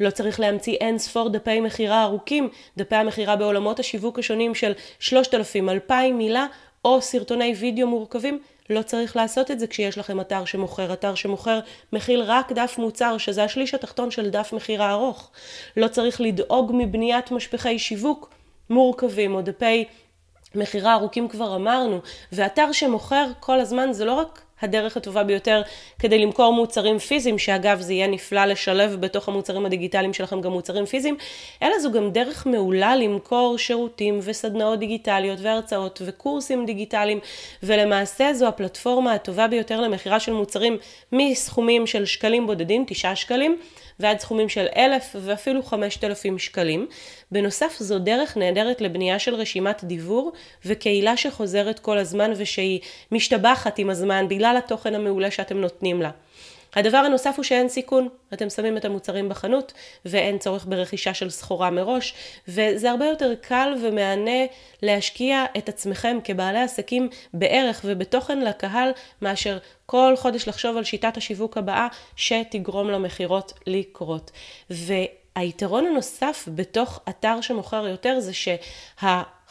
לא 0.00 0.10
צריך 0.10 0.40
להמציא 0.40 0.74
אין 0.74 0.98
ספור 0.98 1.28
דפי 1.28 1.60
מכירה 1.60 2.02
ארוכים, 2.02 2.48
דפי 2.76 2.96
המכירה 2.96 3.36
בעולמות 3.36 3.80
השיווק 3.80 4.18
השונים 4.18 4.54
של 4.54 4.72
3,000, 4.98 5.68
2,000 5.68 6.18
מילה, 6.18 6.46
או 6.84 7.02
סרטוני 7.02 7.54
וידאו 7.54 7.86
מורכבים. 7.86 8.40
לא 8.70 8.82
צריך 8.82 9.16
לעשות 9.16 9.50
את 9.50 9.60
זה 9.60 9.66
כשיש 9.66 9.98
לכם 9.98 10.20
אתר 10.20 10.44
שמוכר. 10.44 10.92
אתר 10.92 11.14
שמוכר 11.14 11.60
מכיל 11.92 12.22
רק 12.22 12.52
דף 12.52 12.74
מוצר, 12.78 13.18
שזה 13.18 13.44
השליש 13.44 13.74
התחתון 13.74 14.10
של 14.10 14.30
דף 14.30 14.52
מכירה 14.52 14.90
ארוך. 14.90 15.30
לא 15.76 15.88
צריך 15.88 16.20
לדאוג 16.20 16.72
מבניית 16.74 17.30
משפחי 17.30 17.78
שיווק 17.78 18.30
מורכבים 18.70 19.34
או 19.34 19.42
דפי 19.42 19.84
מכירה 20.56 20.94
ארוכים 20.94 21.28
כבר 21.28 21.56
אמרנו, 21.56 22.00
ואתר 22.32 22.72
שמוכר 22.72 23.26
כל 23.40 23.60
הזמן 23.60 23.92
זה 23.92 24.04
לא 24.04 24.12
רק 24.12 24.42
הדרך 24.62 24.96
הטובה 24.96 25.22
ביותר 25.22 25.62
כדי 25.98 26.18
למכור 26.18 26.52
מוצרים 26.52 26.98
פיזיים, 26.98 27.38
שאגב 27.38 27.80
זה 27.80 27.92
יהיה 27.92 28.06
נפלא 28.06 28.44
לשלב 28.44 28.96
בתוך 29.00 29.28
המוצרים 29.28 29.66
הדיגיטליים 29.66 30.12
שלכם 30.12 30.40
גם 30.40 30.52
מוצרים 30.52 30.86
פיזיים, 30.86 31.16
אלא 31.62 31.78
זו 31.78 31.92
גם 31.92 32.10
דרך 32.10 32.46
מעולה 32.46 32.96
למכור 32.96 33.58
שירותים 33.58 34.18
וסדנאות 34.22 34.78
דיגיטליות 34.78 35.38
והרצאות 35.42 36.02
וקורסים 36.04 36.66
דיגיטליים, 36.66 37.20
ולמעשה 37.62 38.34
זו 38.34 38.46
הפלטפורמה 38.46 39.12
הטובה 39.12 39.48
ביותר 39.48 39.80
למכירה 39.80 40.20
של 40.20 40.32
מוצרים 40.32 40.78
מסכומים 41.12 41.86
של 41.86 42.04
שקלים 42.04 42.46
בודדים, 42.46 42.84
תשעה 42.86 43.16
שקלים, 43.16 43.58
ועד 44.00 44.18
סכומים 44.18 44.48
של 44.48 44.66
אלף 44.76 45.16
ואפילו 45.20 45.62
חמשת 45.62 46.04
אלפים 46.04 46.38
שקלים. 46.38 46.86
בנוסף 47.30 47.76
זו 47.78 47.98
דרך 47.98 48.36
נהדרת 48.36 48.80
לבנייה 48.80 49.18
של 49.18 49.34
רשימת 49.34 49.84
דיבור 49.84 50.32
וקהילה 50.64 51.16
שחוזרת 51.16 51.78
כל 51.78 51.98
הזמן 51.98 52.32
ושהיא 52.36 52.80
משתבחת 53.12 53.78
עם 53.78 53.90
הזמן 53.90 54.28
בגלל 54.28 54.43
התוכן 54.48 54.94
המעולה 54.94 55.30
שאתם 55.30 55.56
נותנים 55.56 56.02
לה. 56.02 56.10
הדבר 56.76 56.98
הנוסף 56.98 57.34
הוא 57.36 57.44
שאין 57.44 57.68
סיכון, 57.68 58.08
אתם 58.32 58.50
שמים 58.50 58.76
את 58.76 58.84
המוצרים 58.84 59.28
בחנות 59.28 59.72
ואין 60.04 60.38
צורך 60.38 60.64
ברכישה 60.68 61.14
של 61.14 61.30
סחורה 61.30 61.70
מראש 61.70 62.14
וזה 62.48 62.90
הרבה 62.90 63.06
יותר 63.06 63.34
קל 63.40 63.74
ומהנה 63.82 64.44
להשקיע 64.82 65.44
את 65.58 65.68
עצמכם 65.68 66.18
כבעלי 66.24 66.60
עסקים 66.60 67.08
בערך 67.34 67.80
ובתוכן 67.84 68.40
לקהל 68.40 68.90
מאשר 69.22 69.58
כל 69.86 70.14
חודש 70.16 70.48
לחשוב 70.48 70.76
על 70.76 70.84
שיטת 70.84 71.16
השיווק 71.16 71.56
הבאה 71.56 71.88
שתגרום 72.16 72.90
למכירות 72.90 73.52
לקרות. 73.66 74.30
והיתרון 74.70 75.86
הנוסף 75.86 76.48
בתוך 76.54 77.00
אתר 77.08 77.40
שמוכר 77.40 77.88
יותר 77.88 78.20
זה 78.20 78.32
שה... 78.34 78.56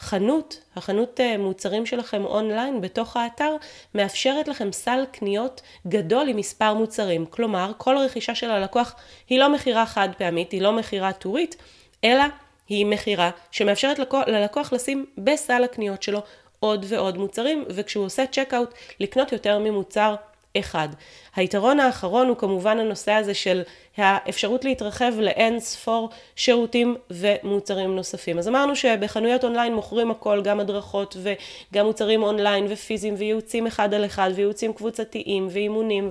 חנות, 0.04 0.60
החנות 0.76 1.20
אה, 1.20 1.38
מוצרים 1.38 1.86
שלכם 1.86 2.24
אונליין 2.24 2.80
בתוך 2.80 3.16
האתר, 3.16 3.56
מאפשרת 3.94 4.48
לכם 4.48 4.72
סל 4.72 5.04
קניות 5.12 5.62
גדול 5.86 6.28
עם 6.28 6.36
מספר 6.36 6.74
מוצרים. 6.74 7.26
כלומר, 7.26 7.72
כל 7.78 7.96
רכישה 7.98 8.34
של 8.34 8.50
הלקוח 8.50 8.94
היא 9.28 9.38
לא 9.38 9.52
מכירה 9.52 9.86
חד 9.86 10.08
פעמית, 10.18 10.52
היא 10.52 10.62
לא 10.62 10.72
מכירה 10.72 11.12
טורית, 11.12 11.56
אלא 12.04 12.24
היא 12.68 12.86
מכירה 12.86 13.30
שמאפשרת 13.50 13.98
ללקוח 14.26 14.72
לשים 14.72 15.06
בסל 15.18 15.64
הקניות 15.64 16.02
שלו 16.02 16.22
עוד 16.60 16.84
ועוד 16.88 17.18
מוצרים, 17.18 17.64
וכשהוא 17.68 18.04
עושה 18.04 18.24
checkout, 18.26 18.74
לקנות 19.00 19.32
יותר 19.32 19.58
ממוצר 19.58 20.14
אחד. 20.58 20.88
היתרון 21.36 21.80
האחרון 21.80 22.28
הוא 22.28 22.36
כמובן 22.36 22.78
הנושא 22.78 23.12
הזה 23.12 23.34
של 23.34 23.62
האפשרות 23.96 24.64
להתרחב 24.64 25.12
לאין 25.18 25.60
ספור 25.60 26.10
שירותים 26.36 26.96
ומוצרים 27.10 27.96
נוספים. 27.96 28.38
אז 28.38 28.48
אמרנו 28.48 28.76
שבחנויות 28.76 29.44
אונליין 29.44 29.74
מוכרים 29.74 30.10
הכל, 30.10 30.42
גם 30.42 30.60
הדרכות 30.60 31.16
וגם 31.22 31.86
מוצרים 31.86 32.22
אונליין 32.22 32.66
ופיזיים 32.68 33.14
וייעוצים 33.18 33.66
אחד 33.66 33.94
על 33.94 34.04
אחד 34.04 34.30
וייעוצים 34.34 34.72
קבוצתיים 34.72 35.48
ואימונים 35.50 36.10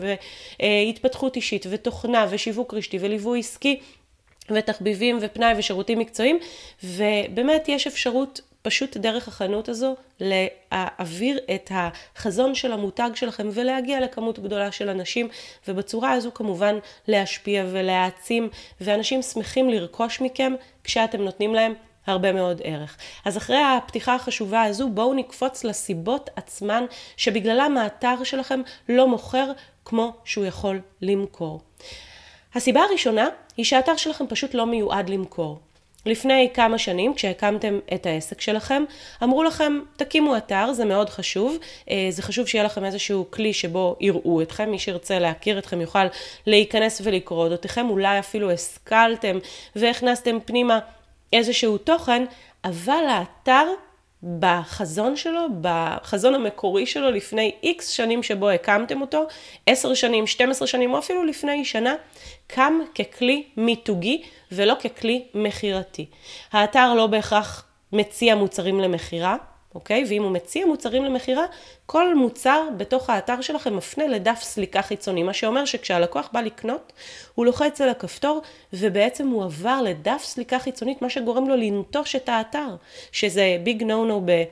והתפתחות 0.59 1.35
אישית 1.35 1.65
ותוכנה 1.69 2.25
ושיווק 2.29 2.73
רשתי 2.73 2.97
וליווי 3.01 3.39
עסקי. 3.39 3.79
ותחביבים 4.51 5.17
ופנאי 5.21 5.53
ושירותים 5.57 5.99
מקצועיים, 5.99 6.39
ובאמת 6.83 7.69
יש 7.69 7.87
אפשרות 7.87 8.41
פשוט 8.63 8.97
דרך 8.97 9.27
החנות 9.27 9.69
הזו 9.69 9.95
להעביר 10.19 11.39
את 11.55 11.71
החזון 11.71 12.55
של 12.55 12.71
המותג 12.71 13.09
שלכם 13.15 13.49
ולהגיע 13.53 14.01
לכמות 14.01 14.39
גדולה 14.39 14.71
של 14.71 14.89
אנשים 14.89 15.27
ובצורה 15.67 16.11
הזו 16.11 16.31
כמובן 16.33 16.75
להשפיע 17.07 17.65
ולהעצים 17.71 18.49
ואנשים 18.81 19.21
שמחים 19.21 19.69
לרכוש 19.69 20.21
מכם 20.21 20.53
כשאתם 20.83 21.21
נותנים 21.21 21.55
להם 21.55 21.73
הרבה 22.07 22.31
מאוד 22.33 22.61
ערך. 22.63 22.97
אז 23.25 23.37
אחרי 23.37 23.57
הפתיחה 23.63 24.15
החשובה 24.15 24.63
הזו 24.63 24.89
בואו 24.89 25.13
נקפוץ 25.13 25.63
לסיבות 25.63 26.29
עצמן 26.35 26.85
שבגללם 27.17 27.77
האתר 27.77 28.23
שלכם 28.23 28.61
לא 28.89 29.07
מוכר 29.07 29.51
כמו 29.85 30.13
שהוא 30.25 30.45
יכול 30.45 30.81
למכור. 31.01 31.61
הסיבה 32.53 32.81
הראשונה 32.81 33.27
היא 33.57 33.65
שהאתר 33.65 33.95
שלכם 33.95 34.25
פשוט 34.27 34.53
לא 34.53 34.65
מיועד 34.65 35.09
למכור. 35.09 35.59
לפני 36.05 36.49
כמה 36.53 36.77
שנים, 36.77 37.13
כשהקמתם 37.13 37.79
את 37.93 38.05
העסק 38.05 38.41
שלכם, 38.41 38.83
אמרו 39.23 39.43
לכם, 39.43 39.79
תקימו 39.95 40.37
אתר, 40.37 40.73
זה 40.73 40.85
מאוד 40.85 41.09
חשוב. 41.09 41.57
אה, 41.89 42.07
זה 42.09 42.21
חשוב 42.21 42.47
שיהיה 42.47 42.63
לכם 42.63 42.85
איזשהו 42.85 43.25
כלי 43.31 43.53
שבו 43.53 43.95
יראו 43.99 44.41
אתכם, 44.41 44.71
מי 44.71 44.79
שירצה 44.79 45.19
להכיר 45.19 45.59
אתכם 45.59 45.81
יוכל 45.81 46.05
להיכנס 46.47 47.01
ולקרוא 47.03 47.43
אודותיכם, 47.43 47.89
אולי 47.89 48.19
אפילו 48.19 48.51
השכלתם 48.51 49.37
והכנסתם 49.75 50.37
פנימה 50.45 50.79
איזשהו 51.33 51.77
תוכן, 51.77 52.25
אבל 52.63 53.03
האתר 53.09 53.65
בחזון 54.39 55.15
שלו, 55.15 55.41
בחזון 55.61 56.35
המקורי 56.35 56.85
שלו 56.85 57.11
לפני 57.11 57.51
איקס 57.63 57.87
שנים 57.87 58.23
שבו 58.23 58.49
הקמתם 58.49 59.01
אותו, 59.01 59.27
עשר 59.67 59.93
שנים, 59.93 60.27
12 60.27 60.67
שנים 60.67 60.93
או 60.93 60.99
אפילו 60.99 61.23
לפני 61.23 61.65
שנה, 61.65 61.95
קם 62.47 62.73
ככלי 62.95 63.43
מיתוגי 63.57 64.21
ולא 64.51 64.75
ככלי 64.83 65.23
מכירתי. 65.33 66.05
האתר 66.51 66.93
לא 66.93 67.07
בהכרח 67.07 67.65
מציע 67.93 68.35
מוצרים 68.35 68.79
למכירה, 68.79 69.35
אוקיי? 69.75 70.05
ואם 70.09 70.23
הוא 70.23 70.31
מציע 70.31 70.65
מוצרים 70.65 71.05
למכירה, 71.05 71.45
כל 71.85 72.15
מוצר 72.15 72.61
בתוך 72.77 73.09
האתר 73.09 73.41
שלכם 73.41 73.75
מפנה 73.75 74.07
לדף 74.07 74.39
סליקה 74.41 74.81
חיצוני, 74.81 75.23
מה 75.23 75.33
שאומר 75.33 75.65
שכשהלקוח 75.65 76.29
בא 76.33 76.41
לקנות, 76.41 76.93
הוא 77.35 77.45
לוחץ 77.45 77.81
על 77.81 77.89
הכפתור 77.89 78.41
ובעצם 78.73 79.27
הוא 79.27 79.43
עבר 79.43 79.81
לדף 79.81 80.21
סליקה 80.23 80.59
חיצונית, 80.59 81.01
מה 81.01 81.09
שגורם 81.09 81.49
לו 81.49 81.55
לנטוש 81.55 82.15
את 82.15 82.29
האתר, 82.29 82.75
שזה 83.11 83.57
ביג 83.63 83.83
נו 83.83 84.05
נו 84.05 84.21
ב... 84.25 84.43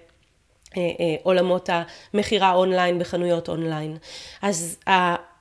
עולמות 1.23 1.69
המכירה 2.13 2.53
אונליין 2.53 2.99
בחנויות 2.99 3.49
אונליין. 3.49 3.97
אז 4.41 4.77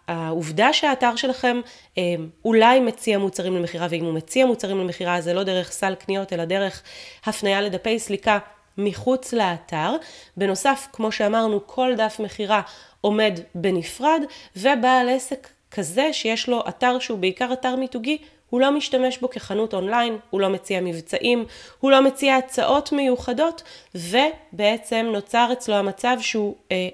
העובדה 0.09 0.73
שהאתר 0.73 1.17
שלכם 1.17 1.61
אה, 1.99 2.03
אולי 2.45 2.81
מציע 2.81 3.19
מוצרים 3.19 3.57
למכירה, 3.57 3.87
ואם 3.91 4.05
הוא 4.05 4.15
מציע 4.15 4.47
מוצרים 4.47 4.79
למכירה 4.79 5.21
זה 5.21 5.35
לא 5.35 5.43
דרך 5.43 5.73
סל 5.73 5.95
קניות, 5.95 6.33
אלא 6.33 6.45
דרך 6.45 6.83
הפניה 7.25 7.61
לדפי 7.61 7.99
סליקה 7.99 8.39
מחוץ 8.79 9.33
לאתר. 9.33 9.97
בנוסף, 10.37 10.89
כמו 10.93 11.13
שאמרנו, 11.13 11.67
כל 11.67 11.95
דף 11.97 12.17
מכירה 12.21 12.61
עומד 13.01 13.41
בנפרד, 13.55 14.23
ובעל 14.57 15.09
עסק 15.09 15.49
כזה 15.71 16.13
שיש 16.13 16.49
לו 16.49 16.63
אתר 16.69 16.99
שהוא 16.99 17.19
בעיקר 17.19 17.53
אתר 17.53 17.77
מיתוגי, 17.77 18.19
הוא 18.51 18.61
לא 18.61 18.71
משתמש 18.71 19.19
בו 19.19 19.31
כחנות 19.31 19.75
אונליין, 19.75 20.19
הוא 20.31 20.41
לא 20.41 20.49
מציע 20.49 20.81
מבצעים, 20.81 21.45
הוא 21.81 21.91
לא 21.91 22.03
מציע 22.03 22.37
הצעות 22.37 22.93
מיוחדות, 22.93 23.63
ובעצם 23.95 25.07
נוצר 25.13 25.49
אצלו 25.53 25.75
המצב 25.75 26.17
שהוא 26.21 26.55
אה, 26.73 26.89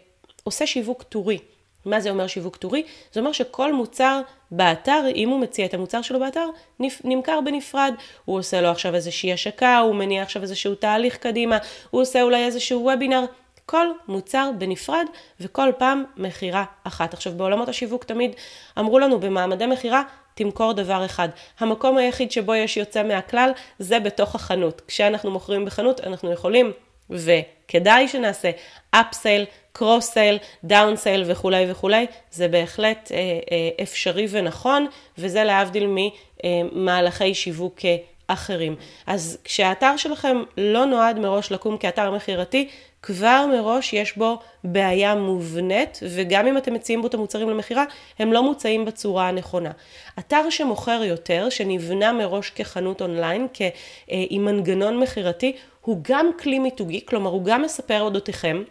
עושה 0.44 0.66
שיווק 0.66 1.02
טורי. 1.02 1.38
מה 1.86 2.00
זה 2.00 2.10
אומר 2.10 2.26
שיווק 2.26 2.56
טורי? 2.56 2.82
זה 3.12 3.20
אומר 3.20 3.32
שכל 3.32 3.72
מוצר 3.72 4.20
באתר, 4.50 5.04
אם 5.14 5.28
הוא 5.28 5.40
מציע 5.40 5.66
את 5.66 5.74
המוצר 5.74 6.02
שלו 6.02 6.20
באתר, 6.20 6.48
נמכר 7.04 7.40
בנפרד. 7.44 7.94
הוא 8.24 8.38
עושה 8.38 8.60
לו 8.60 8.68
עכשיו 8.68 8.94
איזושהי 8.94 9.32
השקה, 9.32 9.78
הוא 9.78 9.94
מניע 9.94 10.22
עכשיו 10.22 10.42
איזשהו 10.42 10.74
תהליך 10.74 11.16
קדימה, 11.16 11.58
הוא 11.90 12.02
עושה 12.02 12.22
אולי 12.22 12.44
איזשהו 12.44 12.80
וובינר. 12.84 13.24
כל 13.66 13.86
מוצר 14.08 14.50
בנפרד 14.58 15.06
וכל 15.40 15.72
פעם 15.78 16.04
מכירה 16.16 16.64
אחת. 16.84 17.14
עכשיו 17.14 17.32
בעולמות 17.36 17.68
השיווק 17.68 18.04
תמיד 18.04 18.34
אמרו 18.78 18.98
לנו 18.98 19.20
במעמדי 19.20 19.66
מכירה 19.66 20.02
תמכור 20.34 20.72
דבר 20.72 21.04
אחד. 21.04 21.28
המקום 21.58 21.96
היחיד 21.96 22.32
שבו 22.32 22.54
יש 22.54 22.76
יוצא 22.76 23.02
מהכלל 23.02 23.50
זה 23.78 24.00
בתוך 24.00 24.34
החנות. 24.34 24.82
כשאנחנו 24.86 25.30
מוכרים 25.30 25.64
בחנות 25.64 26.00
אנחנו 26.00 26.32
יכולים 26.32 26.72
וכדאי 27.10 28.08
שנעשה 28.08 28.50
upsell, 28.90 29.44
cross-sell, 29.72 30.38
down-sell 30.64 31.24
וכולי 31.26 31.70
וכולי, 31.70 32.06
זה 32.30 32.48
בהחלט 32.48 33.12
אה, 33.12 33.16
אה, 33.50 33.82
אפשרי 33.82 34.26
ונכון, 34.30 34.86
וזה 35.18 35.44
להבדיל 35.44 35.88
ממהלכי 36.44 37.34
שיווק 37.34 37.78
אחרים. 38.26 38.76
אז 39.06 39.38
כשהאתר 39.44 39.96
שלכם 39.96 40.36
לא 40.56 40.84
נועד 40.84 41.18
מראש 41.18 41.52
לקום 41.52 41.78
כאתר 41.78 42.10
מכירתי, 42.10 42.68
כבר 43.06 43.46
מראש 43.52 43.92
יש 43.92 44.16
בו 44.16 44.38
בעיה 44.64 45.14
מובנית, 45.14 46.00
וגם 46.02 46.46
אם 46.46 46.58
אתם 46.58 46.74
מציעים 46.74 47.02
בו 47.02 47.08
את 47.08 47.14
המוצרים 47.14 47.50
למכירה, 47.50 47.84
הם 48.18 48.32
לא 48.32 48.42
מוצאים 48.42 48.84
בצורה 48.84 49.28
הנכונה. 49.28 49.70
אתר 50.18 50.50
שמוכר 50.50 51.02
יותר, 51.04 51.48
שנבנה 51.50 52.12
מראש 52.12 52.50
כחנות 52.50 53.02
אונליין, 53.02 53.46
כ, 53.54 53.62
אה, 53.62 53.68
עם 54.30 54.44
מנגנון 54.44 55.00
מכירתי, 55.00 55.56
הוא 55.80 56.00
גם 56.02 56.30
כלי 56.38 56.58
מיתוגי, 56.58 57.06
כלומר 57.06 57.30
הוא 57.30 57.44
גם 57.44 57.62
מספר 57.62 58.00
אודותיכם. 58.00 58.62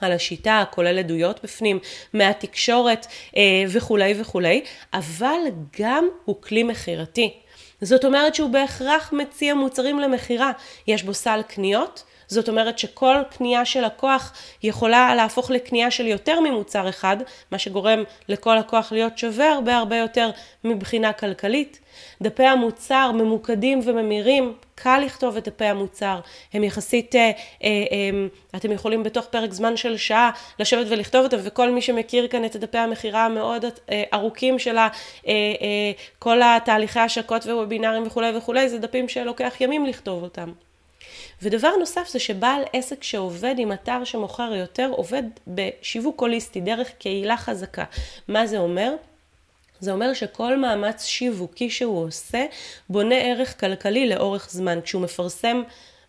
על 0.00 0.12
השיטה, 0.12 0.64
כולל 0.70 0.98
עדויות 0.98 1.40
בפנים, 1.44 1.78
מהתקשורת 2.12 3.06
אה, 3.36 3.42
וכולי 3.68 4.14
וכולי, 4.20 4.64
אבל 4.94 5.40
גם 5.80 6.08
הוא 6.24 6.36
כלי 6.42 6.62
מכירתי. 6.62 7.32
זאת 7.80 8.04
אומרת 8.04 8.34
שהוא 8.34 8.50
בהכרח 8.50 9.12
מציע 9.12 9.54
מוצרים 9.54 10.00
למכירה. 10.00 10.52
יש 10.86 11.02
בו 11.02 11.14
סל 11.14 11.40
קניות, 11.48 12.04
זאת 12.30 12.48
אומרת 12.48 12.78
שכל 12.78 13.16
קנייה 13.30 13.64
של 13.64 13.84
לקוח 13.84 14.32
יכולה 14.62 15.14
להפוך 15.14 15.50
לקנייה 15.50 15.90
של 15.90 16.06
יותר 16.06 16.40
ממוצר 16.40 16.88
אחד, 16.88 17.16
מה 17.50 17.58
שגורם 17.58 18.02
לכל 18.28 18.56
לקוח 18.58 18.92
להיות 18.92 19.18
שווה 19.18 19.52
הרבה 19.52 19.76
הרבה 19.76 19.96
יותר 19.96 20.30
מבחינה 20.64 21.12
כלכלית. 21.12 21.80
דפי 22.22 22.44
המוצר 22.44 23.10
ממוקדים 23.12 23.80
וממירים, 23.84 24.54
קל 24.74 25.02
לכתוב 25.06 25.36
את 25.36 25.48
דפי 25.48 25.64
המוצר, 25.64 26.20
הם 26.52 26.64
יחסית, 26.64 27.14
אה, 27.14 27.20
אה, 27.20 27.30
אה, 27.62 28.26
אתם 28.56 28.72
יכולים 28.72 29.02
בתוך 29.02 29.26
פרק 29.26 29.52
זמן 29.52 29.76
של 29.76 29.96
שעה 29.96 30.30
לשבת 30.58 30.86
ולכתוב 30.88 31.22
אותם, 31.22 31.36
וכל 31.42 31.70
מי 31.70 31.82
שמכיר 31.82 32.28
כאן 32.28 32.44
את 32.44 32.56
דפי 32.56 32.78
המכירה 32.78 33.24
המאוד 33.24 33.64
אה, 33.90 34.04
ארוכים 34.14 34.58
של 34.58 34.78
אה, 34.78 34.88
אה, 35.26 35.92
כל 36.18 36.40
התהליכי 36.42 37.00
השקות 37.00 37.46
ווובינרים 37.46 38.06
וכולי 38.06 38.36
וכולי, 38.36 38.68
זה 38.68 38.78
דפים 38.78 39.08
שלוקח 39.08 39.60
ימים 39.60 39.86
לכתוב 39.86 40.22
אותם. 40.22 40.52
ודבר 41.42 41.70
נוסף 41.78 42.08
זה 42.08 42.18
שבעל 42.18 42.62
עסק 42.72 43.02
שעובד 43.02 43.54
עם 43.58 43.72
אתר 43.72 44.04
שמוכר 44.04 44.54
יותר, 44.54 44.90
עובד 44.92 45.22
בשיווק 45.46 46.20
הוליסטי, 46.20 46.60
דרך 46.60 46.90
קהילה 46.98 47.36
חזקה. 47.36 47.84
מה 48.28 48.46
זה 48.46 48.58
אומר? 48.58 48.94
זה 49.80 49.92
אומר 49.92 50.14
שכל 50.14 50.56
מאמץ 50.56 51.04
שיווקי 51.04 51.70
שהוא 51.70 52.06
עושה 52.06 52.46
בונה 52.88 53.14
ערך 53.14 53.60
כלכלי 53.60 54.08
לאורך 54.08 54.50
זמן. 54.50 54.80
כשהוא 54.80 55.02
מפרסם 55.02 55.62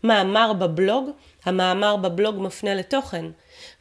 מאמר 0.04 0.54
בבלוג, 0.54 1.10
המאמר 1.46 1.96
בבלוג 1.96 2.36
מפנה 2.40 2.76
לתוכן. 2.76 3.26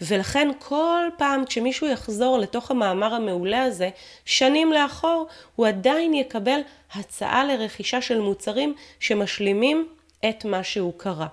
ולכן 0.00 0.48
כל 0.58 1.02
פעם 1.18 1.44
כשמישהו 1.44 1.86
יחזור 1.86 2.38
לתוך 2.38 2.70
המאמר 2.70 3.14
המעולה 3.14 3.62
הזה, 3.62 3.90
שנים 4.24 4.72
לאחור, 4.72 5.26
הוא 5.56 5.66
עדיין 5.66 6.14
יקבל 6.14 6.60
הצעה 6.94 7.44
לרכישה 7.44 8.02
של 8.02 8.18
מוצרים 8.18 8.74
שמשלימים 9.00 9.88
את 10.28 10.44
מה 10.44 10.64
שהוא 10.64 10.92
קרא. 10.96 11.26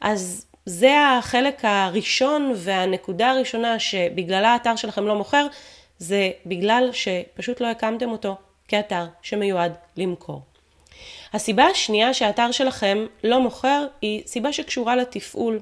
אז 0.00 0.46
זה 0.66 1.08
החלק 1.18 1.60
הראשון 1.62 2.52
והנקודה 2.56 3.30
הראשונה 3.30 3.78
שבגללה 3.78 4.52
האתר 4.52 4.76
שלכם 4.76 5.06
לא 5.06 5.14
מוכר, 5.14 5.46
זה 5.98 6.30
בגלל 6.46 6.90
שפשוט 6.92 7.60
לא 7.60 7.66
הקמתם 7.66 8.10
אותו 8.10 8.36
כאתר 8.68 9.04
שמיועד 9.22 9.72
למכור. 9.96 10.42
הסיבה 11.32 11.64
השנייה 11.64 12.14
שהאתר 12.14 12.52
שלכם 12.52 13.06
לא 13.24 13.40
מוכר 13.40 13.86
היא 14.02 14.22
סיבה 14.26 14.52
שקשורה 14.52 14.96
לתפעול. 14.96 15.60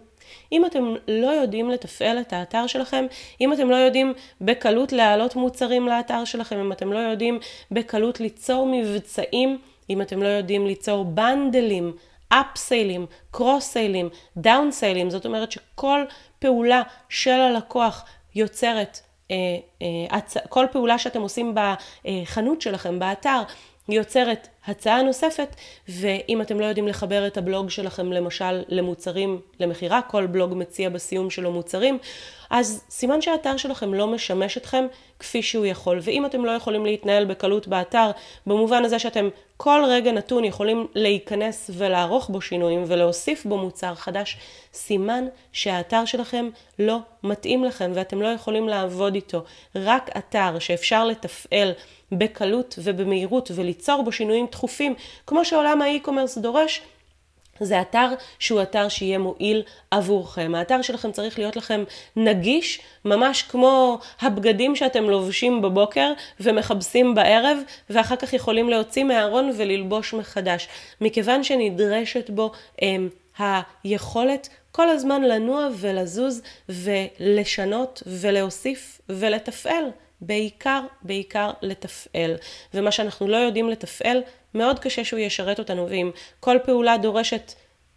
אם 0.52 0.66
אתם 0.66 0.94
לא 1.08 1.26
יודעים 1.26 1.70
לתפעל 1.70 2.20
את 2.20 2.32
האתר 2.32 2.66
שלכם, 2.66 3.06
אם 3.40 3.52
אתם 3.52 3.70
לא 3.70 3.76
יודעים 3.76 4.12
בקלות 4.40 4.92
להעלות 4.92 5.36
מוצרים 5.36 5.88
לאתר 5.88 6.24
שלכם, 6.24 6.58
אם 6.60 6.72
אתם 6.72 6.92
לא 6.92 6.98
יודעים 6.98 7.38
בקלות 7.70 8.20
ליצור 8.20 8.66
מבצעים, 8.72 9.58
אם 9.90 10.02
אתם 10.02 10.22
לא 10.22 10.28
יודעים 10.28 10.66
ליצור 10.66 11.04
בנדלים 11.04 11.92
אפסיילים, 12.28 13.06
קרוס-סיילים, 13.30 14.08
דאון-סיילים, 14.36 15.10
זאת 15.10 15.26
אומרת 15.26 15.52
שכל 15.52 16.04
פעולה 16.38 16.82
של 17.08 17.30
הלקוח 17.30 18.04
יוצרת, 18.34 19.00
אה, 19.30 19.36
אה, 19.82 20.18
כל 20.48 20.66
פעולה 20.72 20.98
שאתם 20.98 21.20
עושים 21.20 21.54
בחנות 21.54 22.60
שלכם, 22.60 22.98
באתר, 22.98 23.42
יוצרת 23.88 24.48
הצעה 24.66 25.02
נוספת, 25.02 25.56
ואם 25.88 26.40
אתם 26.40 26.60
לא 26.60 26.64
יודעים 26.64 26.88
לחבר 26.88 27.26
את 27.26 27.36
הבלוג 27.36 27.70
שלכם 27.70 28.12
למשל 28.12 28.62
למוצרים 28.68 29.40
למכירה, 29.60 30.02
כל 30.02 30.26
בלוג 30.26 30.54
מציע 30.54 30.88
בסיום 30.88 31.30
שלו 31.30 31.52
מוצרים, 31.52 31.98
אז 32.50 32.84
סימן 32.90 33.20
שהאתר 33.20 33.56
שלכם 33.56 33.94
לא 33.94 34.06
משמש 34.06 34.56
אתכם 34.56 34.86
כפי 35.18 35.42
שהוא 35.42 35.66
יכול. 35.66 35.98
ואם 36.02 36.26
אתם 36.26 36.44
לא 36.44 36.50
יכולים 36.50 36.84
להתנהל 36.86 37.24
בקלות 37.24 37.68
באתר, 37.68 38.10
במובן 38.46 38.84
הזה 38.84 38.98
שאתם 38.98 39.28
כל 39.56 39.82
רגע 39.88 40.12
נתון 40.12 40.44
יכולים 40.44 40.86
להיכנס 40.94 41.70
ולערוך 41.74 42.30
בו 42.30 42.40
שינויים 42.40 42.84
ולהוסיף 42.86 43.46
בו 43.46 43.58
מוצר 43.58 43.94
חדש, 43.94 44.38
סימן 44.74 45.24
שהאתר 45.52 46.04
שלכם 46.04 46.48
לא 46.78 46.98
מתאים 47.22 47.64
לכם 47.64 47.90
ואתם 47.94 48.22
לא 48.22 48.28
יכולים 48.28 48.68
לעבוד 48.68 49.14
איתו. 49.14 49.44
רק 49.76 50.10
אתר 50.16 50.58
שאפשר 50.58 51.04
לתפעל 51.04 51.72
בקלות 52.12 52.78
ובמהירות 52.82 53.50
וליצור 53.54 54.02
בו 54.02 54.12
שינויים 54.12 54.46
תכופים, 54.46 54.94
כמו 55.26 55.44
שעולם 55.44 55.82
האי-קומרס 55.82 56.38
דורש, 56.38 56.82
זה 57.60 57.80
אתר 57.80 58.08
שהוא 58.38 58.62
אתר 58.62 58.88
שיהיה 58.88 59.18
מועיל 59.18 59.62
עבורכם. 59.90 60.54
האתר 60.54 60.82
שלכם 60.82 61.12
צריך 61.12 61.38
להיות 61.38 61.56
לכם 61.56 61.84
נגיש, 62.16 62.80
ממש 63.04 63.42
כמו 63.42 63.98
הבגדים 64.20 64.76
שאתם 64.76 65.04
לובשים 65.04 65.62
בבוקר 65.62 66.12
ומכבסים 66.40 67.14
בערב, 67.14 67.58
ואחר 67.90 68.16
כך 68.16 68.32
יכולים 68.32 68.68
להוציא 68.68 69.04
מהארון 69.04 69.50
וללבוש 69.56 70.14
מחדש. 70.14 70.68
מכיוון 71.00 71.44
שנדרשת 71.44 72.30
בו 72.30 72.52
הם, 72.82 73.08
היכולת 73.84 74.48
כל 74.72 74.88
הזמן 74.88 75.22
לנוע 75.22 75.68
ולזוז 75.76 76.42
ולשנות 76.68 78.02
ולהוסיף 78.06 79.00
ולתפעל. 79.08 79.84
בעיקר, 80.20 80.80
בעיקר 81.02 81.50
לתפעל. 81.62 82.34
ומה 82.74 82.90
שאנחנו 82.90 83.28
לא 83.28 83.36
יודעים 83.36 83.70
לתפעל, 83.70 84.22
מאוד 84.54 84.78
קשה 84.78 85.04
שהוא 85.04 85.20
ישרת 85.20 85.58
אותנו, 85.58 85.86
ואם 85.90 86.10
כל 86.40 86.56
פעולה 86.64 86.96
דורשת 86.96 87.52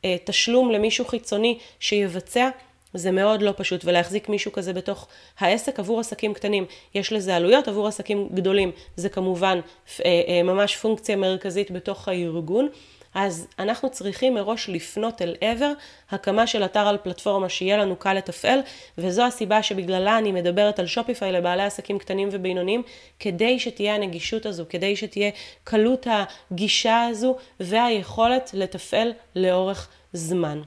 אה, 0.05 0.15
תשלום 0.25 0.71
למישהו 0.71 1.05
חיצוני 1.05 1.57
שיבצע, 1.79 2.49
זה 2.93 3.12
מאוד 3.12 3.41
לא 3.41 3.53
פשוט, 3.57 3.86
ולהחזיק 3.86 4.29
מישהו 4.29 4.51
כזה 4.51 4.73
בתוך 4.73 5.07
העסק 5.39 5.79
עבור 5.79 5.99
עסקים 5.99 6.34
קטנים, 6.34 6.65
יש 6.95 7.13
לזה 7.13 7.36
עלויות, 7.36 7.67
עבור 7.67 7.88
עסקים 7.88 8.29
גדולים 8.34 8.71
זה 8.95 9.10
כמובן 9.10 9.60
אה, 10.05 10.21
אה, 10.27 10.43
ממש 10.43 10.75
פונקציה 10.75 11.15
מרכזית 11.15 11.71
בתוך 11.71 12.07
הארגון. 12.07 12.69
אז 13.13 13.47
אנחנו 13.60 13.89
צריכים 13.89 14.34
מראש 14.34 14.69
לפנות 14.69 15.21
אל 15.21 15.36
עבר 15.41 15.71
הקמה 16.12 16.47
של 16.47 16.65
אתר 16.65 16.88
על 16.88 16.97
פלטפורמה 16.97 17.50
שיהיה 17.50 17.78
לנו 17.78 17.95
קל 17.95 18.13
לתפעל, 18.13 18.60
וזו 18.97 19.24
הסיבה 19.24 19.63
שבגללה 19.63 20.17
אני 20.17 20.32
מדברת 20.32 20.80
על 20.80 20.88
שופיפיי 20.88 21.32
לבעלי 21.32 21.63
עסקים 21.63 22.00
קטנים 22.00 22.30
ובינוניים, 22.32 22.84
כדי 23.19 23.60
שתהיה 23.60 23.95
הנגישות 23.95 24.45
הזו, 24.45 24.65
כדי 24.69 24.95
שתהיה 24.95 25.30
קלות 25.63 26.08
הגישה 26.52 27.06
הזו 27.10 27.36
והיכולת 27.60 28.50
לתפעל 28.54 29.13
לאורך 29.36 29.88
זמן. 30.13 30.62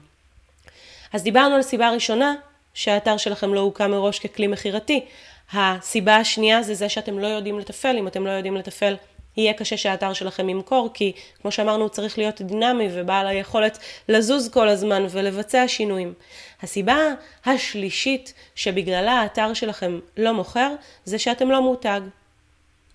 אז 1.13 1.23
דיברנו 1.23 1.55
על 1.55 1.61
סיבה 1.61 1.89
ראשונה, 1.89 2.33
שהאתר 2.73 3.17
שלכם 3.17 3.53
לא 3.53 3.59
הוקם 3.59 3.91
מראש 3.91 4.19
ככלי 4.19 4.47
מכירתי. 4.47 5.05
הסיבה 5.53 6.15
השנייה 6.15 6.63
זה 6.63 6.73
זה 6.73 6.89
שאתם 6.89 7.19
לא 7.19 7.27
יודעים 7.27 7.59
לתפעל, 7.59 7.97
אם 7.97 8.07
אתם 8.07 8.25
לא 8.25 8.31
יודעים 8.31 8.55
לתפעל 8.55 8.95
יהיה 9.37 9.53
קשה 9.53 9.77
שהאתר 9.77 10.13
שלכם 10.13 10.49
ימכור, 10.49 10.89
כי 10.93 11.11
כמו 11.41 11.51
שאמרנו, 11.51 11.81
הוא 11.81 11.89
צריך 11.89 12.17
להיות 12.17 12.41
דינמי 12.41 12.87
ובעל 12.91 13.27
היכולת 13.27 13.77
לזוז 14.09 14.49
כל 14.49 14.67
הזמן 14.67 15.05
ולבצע 15.09 15.67
שינויים. 15.67 16.13
הסיבה 16.61 16.97
השלישית 17.45 18.33
שבגללה 18.55 19.11
האתר 19.11 19.53
שלכם 19.53 19.99
לא 20.17 20.33
מוכר, 20.33 20.75
זה 21.05 21.19
שאתם 21.19 21.51
לא 21.51 21.61
מותג. 21.61 22.01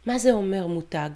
מה 0.06 0.18
זה 0.18 0.32
אומר 0.32 0.66
מותג? 0.66 1.10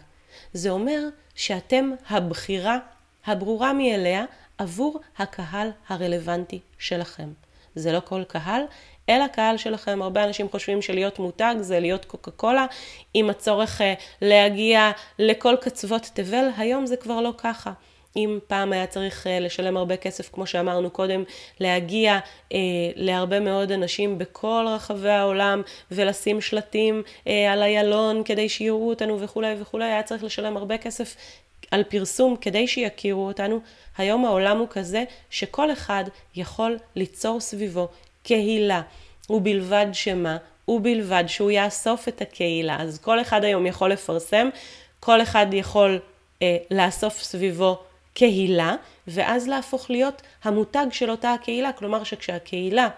זה 0.52 0.70
אומר 0.70 1.00
שאתם 1.34 1.90
הבחירה 2.08 2.78
הברורה 3.26 3.72
מאליה 3.72 4.24
עבור 4.58 5.00
הקהל 5.18 5.70
הרלוונטי 5.88 6.60
שלכם. 6.78 7.28
זה 7.74 7.92
לא 7.92 8.00
כל 8.04 8.24
קהל, 8.24 8.62
אל 9.08 9.22
הקהל 9.22 9.56
שלכם. 9.56 10.02
הרבה 10.02 10.24
אנשים 10.24 10.48
חושבים 10.48 10.82
שלהיות 10.82 11.18
מותג 11.18 11.54
זה 11.60 11.80
להיות 11.80 12.04
קוקה 12.04 12.30
קולה, 12.30 12.66
עם 13.14 13.30
הצורך 13.30 13.80
uh, 13.80 13.84
להגיע 14.22 14.90
לכל 15.18 15.54
קצוות 15.60 16.10
תבל, 16.14 16.48
היום 16.56 16.86
זה 16.86 16.96
כבר 16.96 17.20
לא 17.20 17.32
ככה. 17.38 17.72
אם 18.16 18.38
פעם 18.46 18.72
היה 18.72 18.86
צריך 18.86 19.26
uh, 19.26 19.42
לשלם 19.42 19.76
הרבה 19.76 19.96
כסף, 19.96 20.28
כמו 20.32 20.46
שאמרנו 20.46 20.90
קודם, 20.90 21.24
להגיע 21.60 22.18
uh, 22.18 22.54
להרבה 22.96 23.40
מאוד 23.40 23.72
אנשים 23.72 24.18
בכל 24.18 24.66
רחבי 24.68 25.10
העולם 25.10 25.62
ולשים 25.90 26.40
שלטים 26.40 27.02
uh, 27.06 27.30
על 27.50 27.62
איילון 27.62 28.22
כדי 28.24 28.48
שיראו 28.48 28.88
אותנו 28.88 29.20
וכולי 29.20 29.54
וכולי, 29.60 29.84
היה 29.84 30.02
צריך 30.02 30.24
לשלם 30.24 30.56
הרבה 30.56 30.78
כסף 30.78 31.16
על 31.70 31.84
פרסום 31.84 32.36
כדי 32.36 32.66
שיכירו 32.66 33.26
אותנו. 33.26 33.60
היום 33.98 34.24
העולם 34.24 34.58
הוא 34.58 34.68
כזה 34.70 35.04
שכל 35.30 35.72
אחד 35.72 36.04
יכול 36.34 36.78
ליצור 36.96 37.40
סביבו 37.40 37.88
קהילה, 38.24 38.82
ובלבד 39.30 39.86
שמה? 39.92 40.36
ובלבד 40.68 41.24
שהוא 41.26 41.50
יאסוף 41.50 42.08
את 42.08 42.22
הקהילה. 42.22 42.76
אז 42.80 42.98
כל 42.98 43.20
אחד 43.20 43.44
היום 43.44 43.66
יכול 43.66 43.92
לפרסם, 43.92 44.48
כל 45.00 45.22
אחד 45.22 45.46
יכול 45.52 45.98
אה, 46.42 46.56
לאסוף 46.70 47.22
סביבו 47.22 47.78
קהילה, 48.14 48.74
ואז 49.06 49.48
להפוך 49.48 49.90
להיות 49.90 50.22
המותג 50.44 50.86
של 50.90 51.10
אותה 51.10 51.32
הקהילה. 51.32 51.72
כלומר 51.72 52.04
שכשהקהילה 52.04 52.88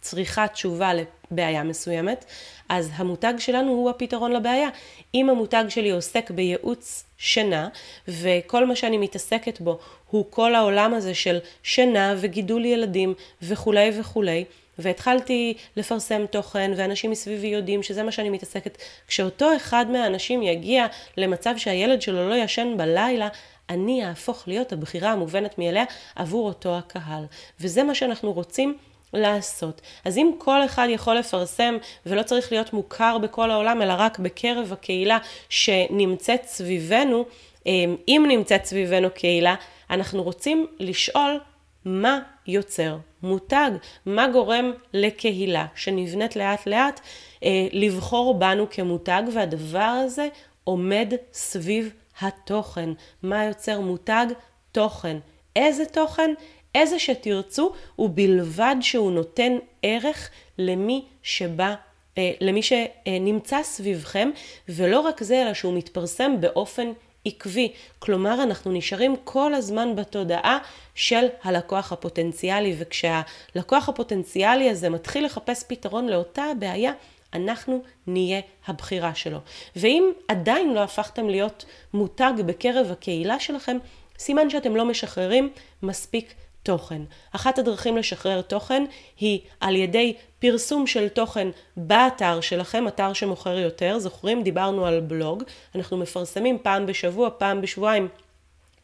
צריכה 0.00 0.48
תשובה 0.48 0.92
לבעיה 0.94 1.62
מסוימת, 1.62 2.24
אז 2.68 2.90
המותג 2.94 3.34
שלנו 3.38 3.72
הוא 3.72 3.90
הפתרון 3.90 4.32
לבעיה. 4.32 4.68
אם 5.14 5.30
המותג 5.30 5.64
שלי 5.68 5.90
עוסק 5.90 6.30
בייעוץ 6.30 7.04
שינה, 7.18 7.68
וכל 8.08 8.66
מה 8.66 8.76
שאני 8.76 8.98
מתעסקת 8.98 9.60
בו 9.60 9.78
הוא 10.10 10.24
כל 10.30 10.54
העולם 10.54 10.94
הזה 10.94 11.14
של 11.14 11.38
שינה 11.62 12.14
וגידול 12.18 12.64
ילדים 12.64 13.14
וכולי 13.42 13.90
וכולי, 14.00 14.44
והתחלתי 14.78 15.54
לפרסם 15.76 16.26
תוכן, 16.26 16.72
ואנשים 16.76 17.10
מסביבי 17.10 17.46
יודעים 17.46 17.82
שזה 17.82 18.02
מה 18.02 18.12
שאני 18.12 18.30
מתעסקת. 18.30 18.78
כשאותו 19.08 19.56
אחד 19.56 19.86
מהאנשים 19.90 20.42
יגיע 20.42 20.86
למצב 21.16 21.54
שהילד 21.56 22.02
שלו 22.02 22.28
לא 22.28 22.34
ישן 22.34 22.74
בלילה, 22.76 23.28
אני 23.70 24.04
אהפוך 24.04 24.48
להיות 24.48 24.72
הבחירה 24.72 25.12
המובנת 25.12 25.58
מאליה 25.58 25.84
עבור 26.16 26.48
אותו 26.48 26.78
הקהל. 26.78 27.24
וזה 27.60 27.82
מה 27.82 27.94
שאנחנו 27.94 28.32
רוצים 28.32 28.76
לעשות. 29.12 29.80
אז 30.04 30.18
אם 30.18 30.32
כל 30.38 30.64
אחד 30.64 30.86
יכול 30.90 31.14
לפרסם 31.14 31.76
ולא 32.06 32.22
צריך 32.22 32.52
להיות 32.52 32.72
מוכר 32.72 33.18
בכל 33.18 33.50
העולם, 33.50 33.82
אלא 33.82 33.94
רק 33.98 34.18
בקרב 34.18 34.72
הקהילה 34.72 35.18
שנמצאת 35.48 36.44
סביבנו, 36.44 37.24
אמ, 37.66 37.96
אם 38.08 38.24
נמצאת 38.28 38.64
סביבנו 38.64 39.08
קהילה, 39.14 39.54
אנחנו 39.90 40.22
רוצים 40.22 40.66
לשאול 40.78 41.40
מה 41.84 42.18
יוצר 42.46 42.96
מותג, 43.22 43.70
מה 44.06 44.28
גורם 44.28 44.72
לקהילה 44.94 45.66
שנבנית 45.74 46.36
לאט 46.36 46.66
לאט 46.66 47.00
אה, 47.44 47.66
לבחור 47.72 48.34
בנו 48.38 48.66
כמותג, 48.70 49.22
והדבר 49.34 49.78
הזה 49.78 50.28
עומד 50.64 51.12
סביב 51.32 51.92
התוכן. 52.20 52.90
מה 53.22 53.44
יוצר 53.44 53.80
מותג? 53.80 54.26
תוכן. 54.72 55.16
איזה 55.56 55.84
תוכן? 55.84 56.30
איזה 56.74 56.98
שתרצו, 56.98 57.72
ובלבד 57.98 58.76
שהוא 58.80 59.12
נותן 59.12 59.52
ערך 59.82 60.30
למי 60.58 61.04
שבא, 61.22 61.74
אה, 62.18 62.32
למי 62.40 62.60
שנמצא 62.62 63.62
סביבכם, 63.62 64.30
ולא 64.68 65.00
רק 65.00 65.22
זה, 65.22 65.42
אלא 65.42 65.54
שהוא 65.54 65.74
מתפרסם 65.74 66.40
באופן 66.40 66.92
עקבי. 67.24 67.72
כלומר, 67.98 68.42
אנחנו 68.42 68.72
נשארים 68.72 69.16
כל 69.24 69.54
הזמן 69.54 69.96
בתודעה 69.96 70.58
של 70.94 71.26
הלקוח 71.42 71.92
הפוטנציאלי, 71.92 72.76
וכשהלקוח 72.78 73.88
הפוטנציאלי 73.88 74.70
הזה 74.70 74.88
מתחיל 74.88 75.24
לחפש 75.24 75.64
פתרון 75.68 76.08
לאותה 76.08 76.42
הבעיה, 76.42 76.92
אנחנו 77.34 77.82
נהיה 78.06 78.40
הבחירה 78.66 79.14
שלו. 79.14 79.38
ואם 79.76 80.12
עדיין 80.28 80.74
לא 80.74 80.80
הפכתם 80.80 81.28
להיות 81.28 81.64
מותג 81.94 82.32
בקרב 82.46 82.90
הקהילה 82.90 83.40
שלכם, 83.40 83.76
סימן 84.18 84.50
שאתם 84.50 84.76
לא 84.76 84.84
משחררים 84.84 85.50
מספיק 85.82 86.34
תוכן. 86.62 87.02
אחת 87.32 87.58
הדרכים 87.58 87.96
לשחרר 87.96 88.42
תוכן 88.42 88.84
היא 89.20 89.40
על 89.60 89.76
ידי 89.76 90.14
פרסום 90.38 90.86
של 90.86 91.08
תוכן 91.08 91.48
באתר 91.76 92.40
שלכם, 92.40 92.88
אתר 92.88 93.12
שמוכר 93.12 93.58
יותר. 93.58 93.98
זוכרים? 93.98 94.42
דיברנו 94.42 94.86
על 94.86 95.00
בלוג. 95.00 95.42
אנחנו 95.74 95.96
מפרסמים 95.96 96.58
פעם 96.62 96.86
בשבוע, 96.86 97.28
פעם 97.38 97.60
בשבועיים. 97.60 98.08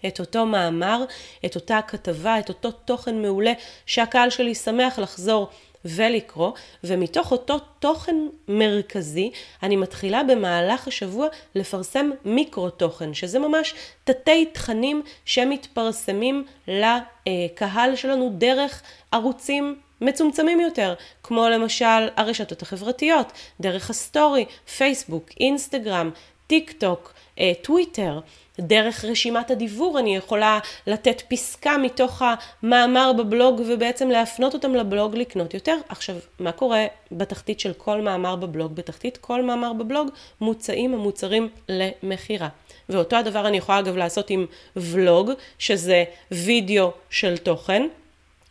את 0.06 0.20
אותו 0.20 0.46
מאמר, 0.46 1.04
את 1.46 1.54
אותה 1.54 1.80
כתבה, 1.88 2.38
את 2.38 2.48
אותו 2.48 2.70
תוכן 2.70 3.22
מעולה 3.22 3.52
שהקהל 3.86 4.30
שלי 4.30 4.54
שמח 4.54 4.98
לחזור 4.98 5.48
ולקרוא, 5.88 6.52
ומתוך 6.84 7.32
אותו 7.32 7.58
תוכן 7.78 8.16
מרכזי, 8.48 9.30
אני 9.62 9.76
מתחילה 9.76 10.22
במהלך 10.22 10.88
השבוע 10.88 11.26
לפרסם 11.54 12.10
מיקרו 12.24 12.70
תוכן, 12.70 13.14
שזה 13.14 13.38
ממש 13.38 13.74
תתי 14.04 14.46
תכנים 14.46 15.02
שמתפרסמים 15.24 16.44
לקהל 16.68 17.96
שלנו 17.96 18.32
דרך 18.38 18.82
ערוצים 19.12 19.76
מצומצמים 20.00 20.60
יותר, 20.60 20.94
כמו 21.22 21.48
למשל 21.48 22.08
הרשתות 22.16 22.62
החברתיות, 22.62 23.32
דרך 23.60 23.90
הסטורי, 23.90 24.44
פייסבוק, 24.76 25.30
אינסטגרם, 25.40 26.10
טיק 26.46 26.72
טוק, 26.72 27.12
אה, 27.38 27.52
טוויטר. 27.62 28.20
דרך 28.60 29.04
רשימת 29.04 29.50
הדיוור 29.50 29.98
אני 29.98 30.16
יכולה 30.16 30.58
לתת 30.86 31.22
פסקה 31.28 31.78
מתוך 31.78 32.22
המאמר 32.62 33.12
בבלוג 33.12 33.62
ובעצם 33.66 34.08
להפנות 34.08 34.54
אותם 34.54 34.74
לבלוג 34.74 35.16
לקנות 35.16 35.54
יותר. 35.54 35.76
עכשיו, 35.88 36.16
מה 36.40 36.52
קורה 36.52 36.86
בתחתית 37.12 37.60
של 37.60 37.72
כל 37.72 38.00
מאמר 38.00 38.36
בבלוג? 38.36 38.74
בתחתית 38.74 39.16
כל 39.16 39.42
מאמר 39.42 39.72
בבלוג 39.72 40.08
מוצעים 40.40 40.94
המוצרים 40.94 41.48
למכירה. 41.68 42.48
ואותו 42.88 43.16
הדבר 43.16 43.46
אני 43.46 43.56
יכולה 43.56 43.78
אגב 43.78 43.96
לעשות 43.96 44.30
עם 44.30 44.46
ולוג, 44.76 45.30
שזה 45.58 46.04
וידאו 46.30 46.92
של 47.10 47.36
תוכן. 47.36 47.82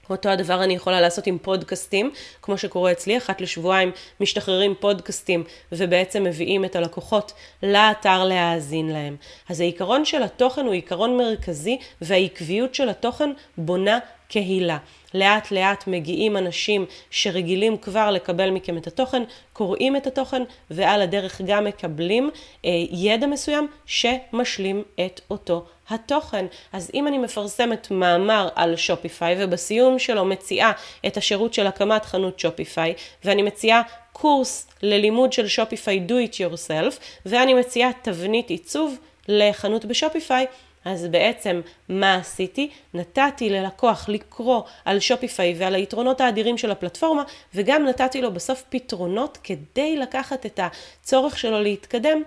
אותו 0.09 0.29
הדבר 0.29 0.63
אני 0.63 0.73
יכולה 0.73 1.01
לעשות 1.01 1.27
עם 1.27 1.37
פודקאסטים, 1.37 2.11
כמו 2.41 2.57
שקורה 2.57 2.91
אצלי, 2.91 3.17
אחת 3.17 3.41
לשבועיים 3.41 3.91
משתחררים 4.19 4.73
פודקאסטים 4.79 5.43
ובעצם 5.71 6.23
מביאים 6.23 6.65
את 6.65 6.75
הלקוחות 6.75 7.33
לאתר 7.63 8.23
להאזין 8.23 8.89
להם. 8.89 9.15
אז 9.49 9.59
העיקרון 9.59 10.05
של 10.05 10.23
התוכן 10.23 10.65
הוא 10.65 10.73
עיקרון 10.73 11.17
מרכזי 11.17 11.77
והעקביות 12.01 12.75
של 12.75 12.89
התוכן 12.89 13.29
בונה 13.57 13.99
קהילה. 14.27 14.77
לאט 15.13 15.51
לאט 15.51 15.87
מגיעים 15.87 16.37
אנשים 16.37 16.85
שרגילים 17.09 17.77
כבר 17.77 18.11
לקבל 18.11 18.49
מכם 18.49 18.77
את 18.77 18.87
התוכן, 18.87 19.23
קוראים 19.53 19.95
את 19.95 20.07
התוכן 20.07 20.43
ועל 20.69 21.01
הדרך 21.01 21.41
גם 21.45 21.65
מקבלים 21.65 22.29
אה, 22.65 22.69
ידע 22.91 23.27
מסוים 23.27 23.67
שמשלים 23.85 24.83
את 25.05 25.21
אותו 25.29 25.65
התוכן. 25.89 26.45
אז 26.73 26.91
אם 26.93 27.07
אני 27.07 27.17
מפרסמת 27.17 27.87
מאמר 27.91 28.49
על 28.55 28.75
שופיפיי 28.75 29.35
ובסיום 29.39 29.99
שלו 29.99 30.25
מציעה 30.25 30.71
את 31.07 31.17
השירות 31.17 31.53
של 31.53 31.67
הקמת 31.67 32.05
חנות 32.05 32.39
שופיפיי 32.39 32.93
ואני 33.23 33.41
מציעה 33.41 33.81
קורס 34.13 34.67
ללימוד 34.83 35.33
של 35.33 35.47
שופיפיי 35.47 36.05
do 36.07 36.11
it 36.11 36.33
yourself 36.33 36.99
ואני 37.25 37.53
מציעה 37.53 37.89
תבנית 38.01 38.49
עיצוב 38.49 38.97
לחנות 39.27 39.85
בשופיפיי, 39.85 40.45
אז 40.85 41.07
בעצם 41.07 41.61
מה 41.89 42.15
עשיתי? 42.15 42.69
נתתי 42.93 43.49
ללקוח 43.49 44.09
לקרוא 44.09 44.61
על 44.85 44.99
שופיפיי 44.99 45.55
ועל 45.57 45.75
היתרונות 45.75 46.21
האדירים 46.21 46.57
של 46.57 46.71
הפלטפורמה, 46.71 47.23
וגם 47.55 47.85
נתתי 47.85 48.21
לו 48.21 48.33
בסוף 48.33 48.63
פתרונות 48.69 49.37
כדי 49.43 49.97
לקחת 49.97 50.45
את 50.45 50.59
הצורך 50.63 51.37
שלו 51.39 51.61
להתקדם. 51.61 52.21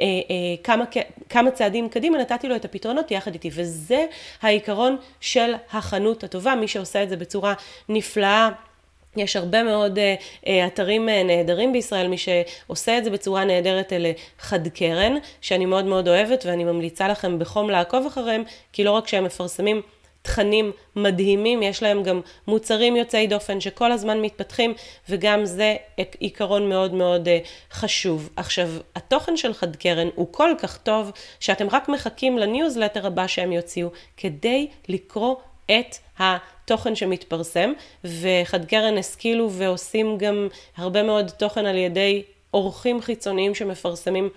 אה, 0.00 0.04
אה, 0.04 0.64
כמה, 0.64 0.84
כמה 1.28 1.50
צעדים 1.50 1.88
קדימה 1.88 2.18
נתתי 2.18 2.48
לו 2.48 2.56
את 2.56 2.64
הפתרונות 2.64 3.10
יחד 3.10 3.34
איתי 3.34 3.50
וזה 3.52 4.06
העיקרון 4.42 4.96
של 5.20 5.54
החנות 5.72 6.24
הטובה 6.24 6.54
מי 6.54 6.68
שעושה 6.68 7.02
את 7.02 7.08
זה 7.08 7.16
בצורה 7.16 7.54
נפלאה 7.88 8.50
יש 9.16 9.36
הרבה 9.36 9.62
מאוד 9.62 9.98
אה, 9.98 10.48
אתרים 10.66 11.08
אה, 11.08 11.12
נהדרים 11.24 11.72
בישראל, 11.72 12.08
מי 12.08 12.16
שעושה 12.18 12.98
את 12.98 13.04
זה 13.04 13.10
בצורה 13.10 13.44
נהדרת 13.44 13.92
אלה 13.92 14.12
חד 14.38 14.68
קרן, 14.68 15.16
שאני 15.40 15.66
מאוד 15.66 15.84
מאוד 15.84 16.08
אוהבת 16.08 16.46
ואני 16.46 16.64
ממליצה 16.64 17.08
לכם 17.08 17.38
בחום 17.38 17.70
לעקוב 17.70 18.06
אחריהם, 18.06 18.42
כי 18.72 18.84
לא 18.84 18.90
רק 18.90 19.08
שהם 19.08 19.24
מפרסמים 19.24 19.82
תכנים 20.24 20.72
מדהימים, 20.96 21.62
יש 21.62 21.82
להם 21.82 22.02
גם 22.02 22.20
מוצרים 22.46 22.96
יוצאי 22.96 23.26
דופן 23.26 23.60
שכל 23.60 23.92
הזמן 23.92 24.20
מתפתחים, 24.20 24.74
וגם 25.08 25.44
זה 25.44 25.76
עיקרון 26.18 26.68
מאוד 26.68 26.94
מאוד 26.94 27.28
חשוב. 27.72 28.28
עכשיו, 28.36 28.68
התוכן 28.96 29.36
של 29.36 29.54
חד 29.54 29.76
קרן 29.76 30.08
הוא 30.14 30.26
כל 30.30 30.50
כך 30.58 30.78
טוב, 30.78 31.10
שאתם 31.40 31.66
רק 31.72 31.88
מחכים 31.88 32.38
לניוזלטר 32.38 33.06
הבא 33.06 33.26
שהם 33.26 33.52
יוציאו, 33.52 33.88
כדי 34.16 34.68
לקרוא 34.88 35.36
את 35.66 35.96
התוכן 36.64 36.94
שמתפרסם, 36.94 37.72
וחד 38.04 38.64
קרן 38.64 38.98
השכילו 38.98 39.50
ועושים 39.50 40.18
גם 40.18 40.48
הרבה 40.76 41.02
מאוד 41.02 41.28
תוכן 41.28 41.66
על 41.66 41.76
ידי 41.76 42.22
אורחים 42.54 43.00
חיצוניים 43.00 43.54
שמפרסמים 43.54 44.28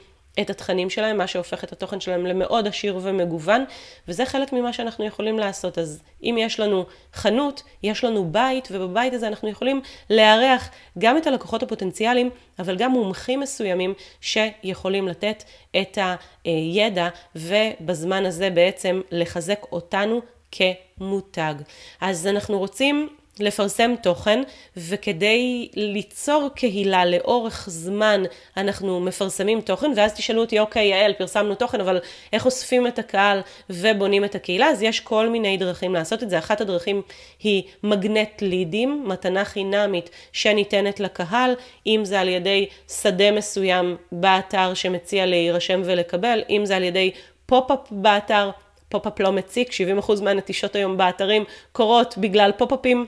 את 0.42 0.50
התכנים 0.50 0.90
שלהם, 0.90 1.18
מה 1.18 1.28
שהופך 1.28 1.64
את 1.64 1.72
התוכן 1.72 2.00
שלהם 2.00 2.26
למאוד 2.26 2.68
עשיר 2.68 3.00
ומגוון, 3.02 3.66
וזה 4.08 4.26
חלק 4.26 4.54
ממה 4.54 4.74
שאנחנו 4.74 5.06
יכולים 5.06 5.40
לעשות. 5.40 5.78
אז 5.78 6.02
אם 6.24 6.36
יש 6.40 6.60
לנו 6.60 6.86
חנות, 7.14 7.64
יש 7.84 8.04
לנו 8.04 8.26
בית, 8.32 8.68
ובבית 8.72 9.14
הזה 9.14 9.28
אנחנו 9.28 9.50
יכולים 9.50 9.82
לארח 10.10 10.70
גם 10.98 11.18
את 11.18 11.28
הלקוחות 11.28 11.64
הפוטנציאליים, 11.64 12.30
אבל 12.60 12.76
גם 12.78 12.92
מומחים 12.92 13.40
מסוימים 13.40 13.94
שיכולים 14.22 15.08
לתת 15.08 15.44
את 15.82 15.98
הידע, 16.46 17.08
ובזמן 17.36 18.26
הזה 18.26 18.50
בעצם 18.50 19.02
לחזק 19.12 19.66
אותנו 19.72 20.22
כמותג. 20.58 21.54
אז 22.02 22.28
אנחנו 22.28 22.60
רוצים 22.60 23.08
לפרסם 23.40 23.96
תוכן, 24.04 24.42
וכדי 24.78 25.70
ליצור 25.74 26.50
קהילה 26.56 27.06
לאורך 27.06 27.66
זמן 27.72 28.24
אנחנו 28.58 29.00
מפרסמים 29.00 29.62
תוכן, 29.62 29.92
ואז 29.96 30.14
תשאלו 30.14 30.42
אותי, 30.42 30.60
אוקיי, 30.60 30.88
יעל, 30.88 31.14
פרסמנו 31.14 31.56
תוכן, 31.56 31.82
אבל 31.82 32.00
איך 32.34 32.46
אוספים 32.46 32.88
את 32.88 33.00
הקהל 33.00 33.42
ובונים 33.70 34.26
את 34.26 34.36
הקהילה? 34.36 34.68
אז 34.70 34.84
יש 34.84 35.00
כל 35.00 35.30
מיני 35.30 35.58
דרכים 35.58 35.94
לעשות 35.94 36.24
את 36.24 36.30
זה. 36.30 36.38
אחת 36.38 36.62
הדרכים 36.62 37.02
היא 37.40 37.64
מגנט 37.84 38.42
לידים, 38.42 39.04
מתנה 39.08 39.46
חינמית 39.46 40.10
שניתנת 40.32 41.00
לקהל, 41.00 41.54
אם 41.88 42.02
זה 42.04 42.20
על 42.20 42.30
ידי 42.30 42.66
שדה 43.02 43.32
מסוים 43.32 43.98
באתר 44.12 44.74
שמציע 44.74 45.26
להירשם 45.26 45.82
ולקבל, 45.86 46.44
אם 46.50 46.66
זה 46.66 46.76
על 46.76 46.84
ידי 46.84 47.12
pop-up 47.46 47.80
באתר. 47.92 48.50
pop-up 48.90 49.20
לא 49.20 49.32
מציק, 49.32 49.70
70% 50.08 50.24
מהנטישות 50.24 50.76
היום 50.76 50.98
באתרים 50.98 51.44
קורות 51.72 52.18
בגלל 52.18 52.52
pop-up 52.58 52.94
ים 52.94 53.06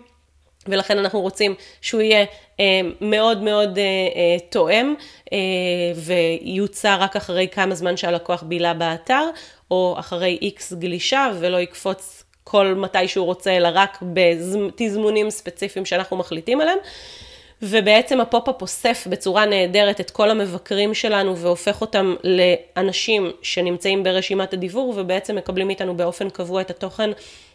ולכן 0.68 0.98
אנחנו 0.98 1.22
רוצים 1.22 1.56
שהוא 1.82 2.02
יהיה 2.02 2.26
אה, 2.60 2.82
מאוד 3.02 3.42
מאוד 3.42 3.78
אה, 3.78 3.84
אה, 3.84 4.38
תואם 4.50 4.94
אה, 5.34 5.38
ויוצא 5.96 6.98
רק 7.00 7.15
אחרי 7.15 7.48
כמה 7.52 7.76
זמן 7.76 7.98
שהלקוח 7.98 8.44
בילה 8.44 8.74
באתר, 8.74 9.24
או 9.72 9.96
אחרי 10.00 10.38
איקס 10.42 10.74
גלישה 10.74 11.32
ולא 11.39 11.58
יקפוץ 11.58 12.24
כל 12.44 12.74
מתי 12.78 13.08
שהוא 13.08 13.26
רוצה, 13.26 13.58
אלא 13.58 13.70
רק 13.74 14.04
בתזמונים 14.13 15.30
ספציפיים 15.30 15.86
שאנחנו 15.86 16.18
מחליטים 16.18 16.62
עליהם. 16.62 16.78
ובעצם 17.62 18.22
ה 18.21 18.27
pop-up 18.27 18.62
אוסף 18.62 19.08
בצורה 19.10 19.45
נהדרת 19.45 20.00
את 20.00 20.12
כל 20.12 20.30
המבקרים 20.30 20.93
שלנו 20.93 21.38
והופך 21.38 21.82
אותם 21.82 22.15
לאנשים 22.24 23.32
שנמצאים 23.41 24.04
ברשימת 24.04 24.54
הדיוור 24.54 24.93
ובעצם 24.98 25.36
מקבלים 25.36 25.67
מאיתנו 25.67 25.98
באופן 25.98 26.30
קבוע 26.30 26.62
את 26.62 26.69
התוכן 26.69 27.10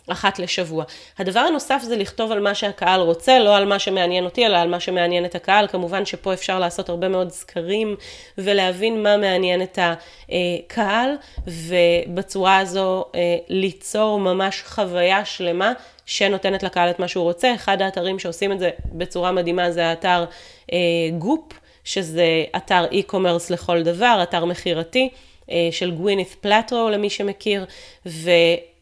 אחת 0.08 0.38
לשבוע. 0.38 0.84
הדבר 1.18 1.40
הנוסף 1.40 1.82
זה 1.82 1.96
לכתוב 1.96 2.32
על 2.32 2.40
מה 2.40 2.54
שהקהל 2.54 3.00
רוצה, 3.00 3.38
לא 3.38 3.56
על 3.56 3.64
מה 3.64 3.78
שמעניין 3.78 4.24
אותי, 4.24 4.46
אלא 4.46 4.56
על 4.56 4.68
מה 4.68 4.80
שמעניין 4.80 5.24
את 5.24 5.34
הקהל. 5.34 5.66
כמובן 5.66 6.06
שפה 6.06 6.32
אפשר 6.32 6.58
לעשות 6.58 6.88
הרבה 6.88 7.08
מאוד 7.08 7.30
סקרים 7.30 7.96
ולהבין 8.38 9.02
מה 9.02 9.16
מעניין 9.16 9.62
את 9.62 9.78
הקהל, 9.78 11.10
ובצורה 11.46 12.58
הזו 12.58 13.04
אה, 13.14 13.36
ליצור 13.48 14.18
ממש 14.18 14.62
חוויה 14.66 15.24
שלמה 15.24 15.72
שנותנת 16.06 16.62
לקהל 16.62 16.90
את 16.90 16.98
מה 16.98 17.08
שהוא 17.08 17.24
רוצה. 17.24 17.54
אחד 17.54 17.82
האתרים 17.82 18.18
שעושים 18.18 18.52
את 18.52 18.58
זה 18.58 18.70
בצורה 18.92 19.32
מדהימה 19.32 19.70
זה 19.70 19.86
האתר 19.86 20.24
אה, 20.72 20.78
גופ, 21.18 21.52
שזה 21.84 22.44
אתר 22.56 22.84
e-commerce 22.90 23.52
לכל 23.52 23.82
דבר, 23.82 24.20
אתר 24.22 24.44
מכירתי. 24.44 25.08
אה, 25.50 25.68
של 25.70 25.90
גווינית 25.90 26.36
פלטרו 26.40 26.88
למי 26.90 27.10
שמכיר, 27.10 27.64
ו... 28.06 28.30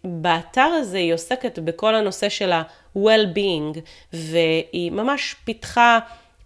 באתר 0.05 0.61
הזה 0.61 0.99
היא 0.99 1.15
עוסקת 1.15 1.59
בכל 1.59 1.95
הנושא 1.95 2.29
של 2.29 2.53
ה-well-being, 2.53 3.79
והיא 4.12 4.93
ממש 4.93 5.37
פיתחה 5.45 5.99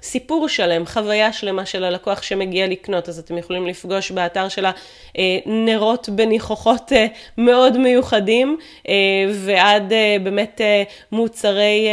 סיפור 0.02 0.48
שלם, 0.48 0.86
חוויה 0.86 1.32
שלמה 1.32 1.66
של 1.66 1.84
הלקוח 1.84 2.22
שמגיע 2.22 2.66
לקנות, 2.66 3.08
אז 3.08 3.18
אתם 3.18 3.38
יכולים 3.38 3.66
לפגוש 3.66 4.10
באתר 4.10 4.48
שלה 4.48 4.70
אה, 5.18 5.38
נרות 5.46 6.08
בניחוחות 6.08 6.92
אה, 6.92 7.06
מאוד 7.38 7.78
מיוחדים, 7.78 8.58
אה, 8.88 8.94
ועד 9.32 9.92
באמת 10.22 10.60
מוצרי... 11.12 11.88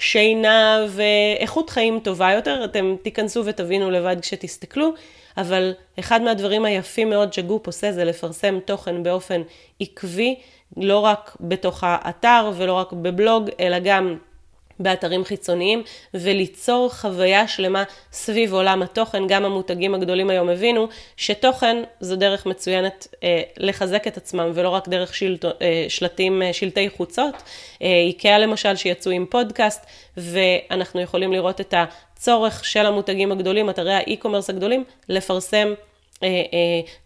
שינה 0.00 0.86
ואיכות 0.88 1.70
חיים 1.70 2.00
טובה 2.02 2.32
יותר, 2.32 2.64
אתם 2.64 2.94
תיכנסו 3.02 3.42
ותבינו 3.44 3.90
לבד 3.90 4.16
כשתסתכלו. 4.20 4.92
אבל 5.36 5.72
אחד 5.98 6.22
מהדברים 6.22 6.64
היפים 6.64 7.10
מאוד 7.10 7.32
שגופ 7.32 7.66
עושה 7.66 7.92
זה 7.92 8.04
לפרסם 8.04 8.58
תוכן 8.64 9.02
באופן 9.02 9.42
עקבי, 9.80 10.34
לא 10.76 10.98
רק 10.98 11.36
בתוך 11.40 11.84
האתר 11.86 12.50
ולא 12.56 12.72
רק 12.72 12.92
בבלוג, 12.92 13.50
אלא 13.60 13.78
גם 13.78 14.16
באתרים 14.80 15.24
חיצוניים, 15.24 15.82
וליצור 16.14 16.90
חוויה 16.92 17.48
שלמה 17.48 17.84
סביב 18.12 18.54
עולם 18.54 18.82
התוכן. 18.82 19.26
גם 19.26 19.44
המותגים 19.44 19.94
הגדולים 19.94 20.30
היום 20.30 20.48
הבינו 20.48 20.88
שתוכן 21.16 21.82
זו 22.00 22.16
דרך 22.16 22.46
מצוינת 22.46 23.08
אה, 23.22 23.42
לחזק 23.56 24.06
את 24.06 24.16
עצמם, 24.16 24.50
ולא 24.54 24.68
רק 24.68 24.88
דרך 24.88 25.14
שלט, 25.14 25.44
אה, 25.44 25.86
שלטים, 25.88 26.42
אה, 26.42 26.52
שלטי 26.52 26.90
חוצות. 26.90 27.34
אה, 27.82 28.02
איקאה 28.06 28.38
למשל, 28.38 28.76
שיצאו 28.76 29.12
עם 29.12 29.26
פודקאסט, 29.30 29.86
ואנחנו 30.16 31.00
יכולים 31.00 31.32
לראות 31.32 31.60
את 31.60 31.74
הצורך 31.76 32.64
של 32.64 32.86
המותגים 32.86 33.32
הגדולים, 33.32 33.70
אתרי 33.70 33.94
האי-קומרס 33.94 34.50
הגדולים, 34.50 34.84
לפרסם 35.08 35.74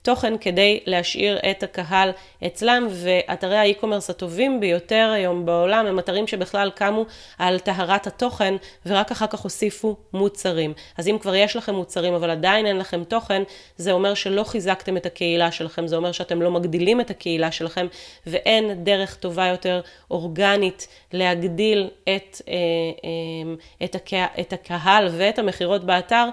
תוכן 0.03 0.39
כדי 0.39 0.81
להשאיר 0.87 1.39
את 1.51 1.63
הקהל 1.63 2.11
אצלם, 2.47 2.89
ואתרי 2.91 3.57
האי-קומרס 3.57 4.11
הטובים 4.11 4.61
ביותר 4.61 5.13
היום 5.15 5.47
בעולם 5.47 5.87
הם 5.87 5.99
אתרים 5.99 6.27
שבכלל 6.27 6.71
קמו 6.75 7.05
על 7.39 7.59
טהרת 7.59 8.07
התוכן, 8.07 8.55
ורק 8.87 9.11
אחר 9.11 9.27
כך 9.27 9.41
הוסיפו 9.41 9.97
מוצרים. 10.13 10.73
אז 10.99 11.09
אם 11.09 11.17
כבר 11.21 11.35
יש 11.35 11.57
לכם 11.57 11.75
מוצרים 11.75 12.15
אבל 12.15 12.31
עדיין 12.31 12.67
אין 12.67 12.79
לכם 12.79 13.05
תוכן, 13.05 13.43
זה 13.77 13.93
אומר 13.93 14.15
שלא 14.15 14.45
חיזקתם 14.45 14.97
את 14.97 15.07
הקהילה 15.07 15.53
שלכם, 15.53 15.87
זה 15.87 15.97
אומר 15.97 16.13
שאתם 16.13 16.43
לא 16.43 16.51
מגדילים 16.51 17.01
את 17.01 17.11
הקהילה 17.11 17.53
שלכם, 17.53 17.87
ואין 18.27 18.85
דרך 18.85 19.15
טובה 19.15 19.47
יותר 19.47 19.81
אורגנית 20.11 20.89
להגדיל 21.13 21.91
את, 22.03 22.43
אה, 22.49 23.85
את, 23.85 23.95
הקה, 23.95 24.27
את 24.41 24.53
הקהל 24.53 25.09
ואת 25.13 25.39
המכירות 25.39 25.85
באתר, 25.85 26.29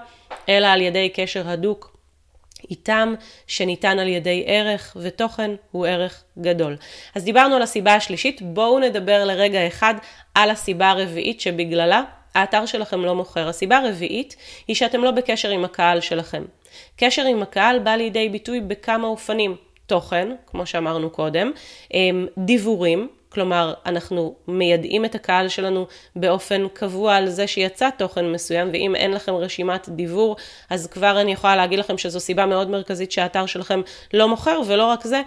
אלא 0.48 0.66
על 0.66 0.80
ידי 0.80 1.08
קשר 1.14 1.48
הדוק 1.48 1.91
איתם, 2.70 3.14
שניתן 3.46 3.98
על 3.98 4.08
ידי 4.08 4.44
ערך, 4.46 4.96
ותוכן 5.00 5.50
הוא 5.70 5.86
ערך 5.86 6.24
גדול. 6.38 6.76
אז 7.14 7.24
דיברנו 7.24 7.56
על 7.56 7.62
הסיבה 7.62 7.94
השלישית, 7.94 8.42
בואו 8.42 8.78
נדבר 8.78 9.24
לרגע 9.24 9.66
אחד 9.66 9.94
על 10.34 10.50
הסיבה 10.50 10.90
הרביעית 10.90 11.40
שבגללה 11.40 12.02
האתר 12.34 12.66
שלכם 12.66 13.04
לא 13.04 13.14
מוכר. 13.14 13.48
הסיבה 13.48 13.78
הרביעית 13.78 14.36
היא 14.68 14.76
שאתם 14.76 15.04
לא 15.04 15.10
בקשר 15.10 15.50
עם 15.50 15.64
הקהל 15.64 16.00
שלכם. 16.00 16.44
קשר 16.96 17.24
עם 17.24 17.42
הקהל 17.42 17.78
בא 17.78 17.90
לידי 17.90 18.28
ביטוי 18.28 18.60
בכמה 18.60 19.06
אופנים. 19.06 19.56
תוכן, 19.86 20.28
כמו 20.46 20.66
שאמרנו 20.66 21.10
קודם, 21.10 21.52
אמ, 21.94 22.26
דיבורים, 22.38 23.08
כלומר, 23.34 23.74
אנחנו 23.86 24.34
מיידעים 24.48 25.04
את 25.04 25.14
הקהל 25.14 25.48
שלנו 25.48 25.86
באופן 26.16 26.66
קבוע 26.72 27.16
על 27.16 27.28
זה 27.28 27.46
שיצא 27.46 27.88
תוכן 27.98 28.32
מסוים, 28.32 28.70
ואם 28.72 28.94
אין 28.96 29.10
לכם 29.10 29.34
רשימת 29.34 29.88
דיבור, 29.88 30.36
אז 30.70 30.86
כבר 30.86 31.20
אני 31.20 31.32
יכולה 31.32 31.56
להגיד 31.56 31.78
לכם 31.78 31.98
שזו 31.98 32.20
סיבה 32.20 32.46
מאוד 32.46 32.70
מרכזית 32.70 33.12
שהאתר 33.12 33.46
שלכם 33.46 33.80
לא 34.14 34.28
מוכר, 34.28 34.60
ולא 34.66 34.86
רק 34.86 35.04
זה, 35.04 35.22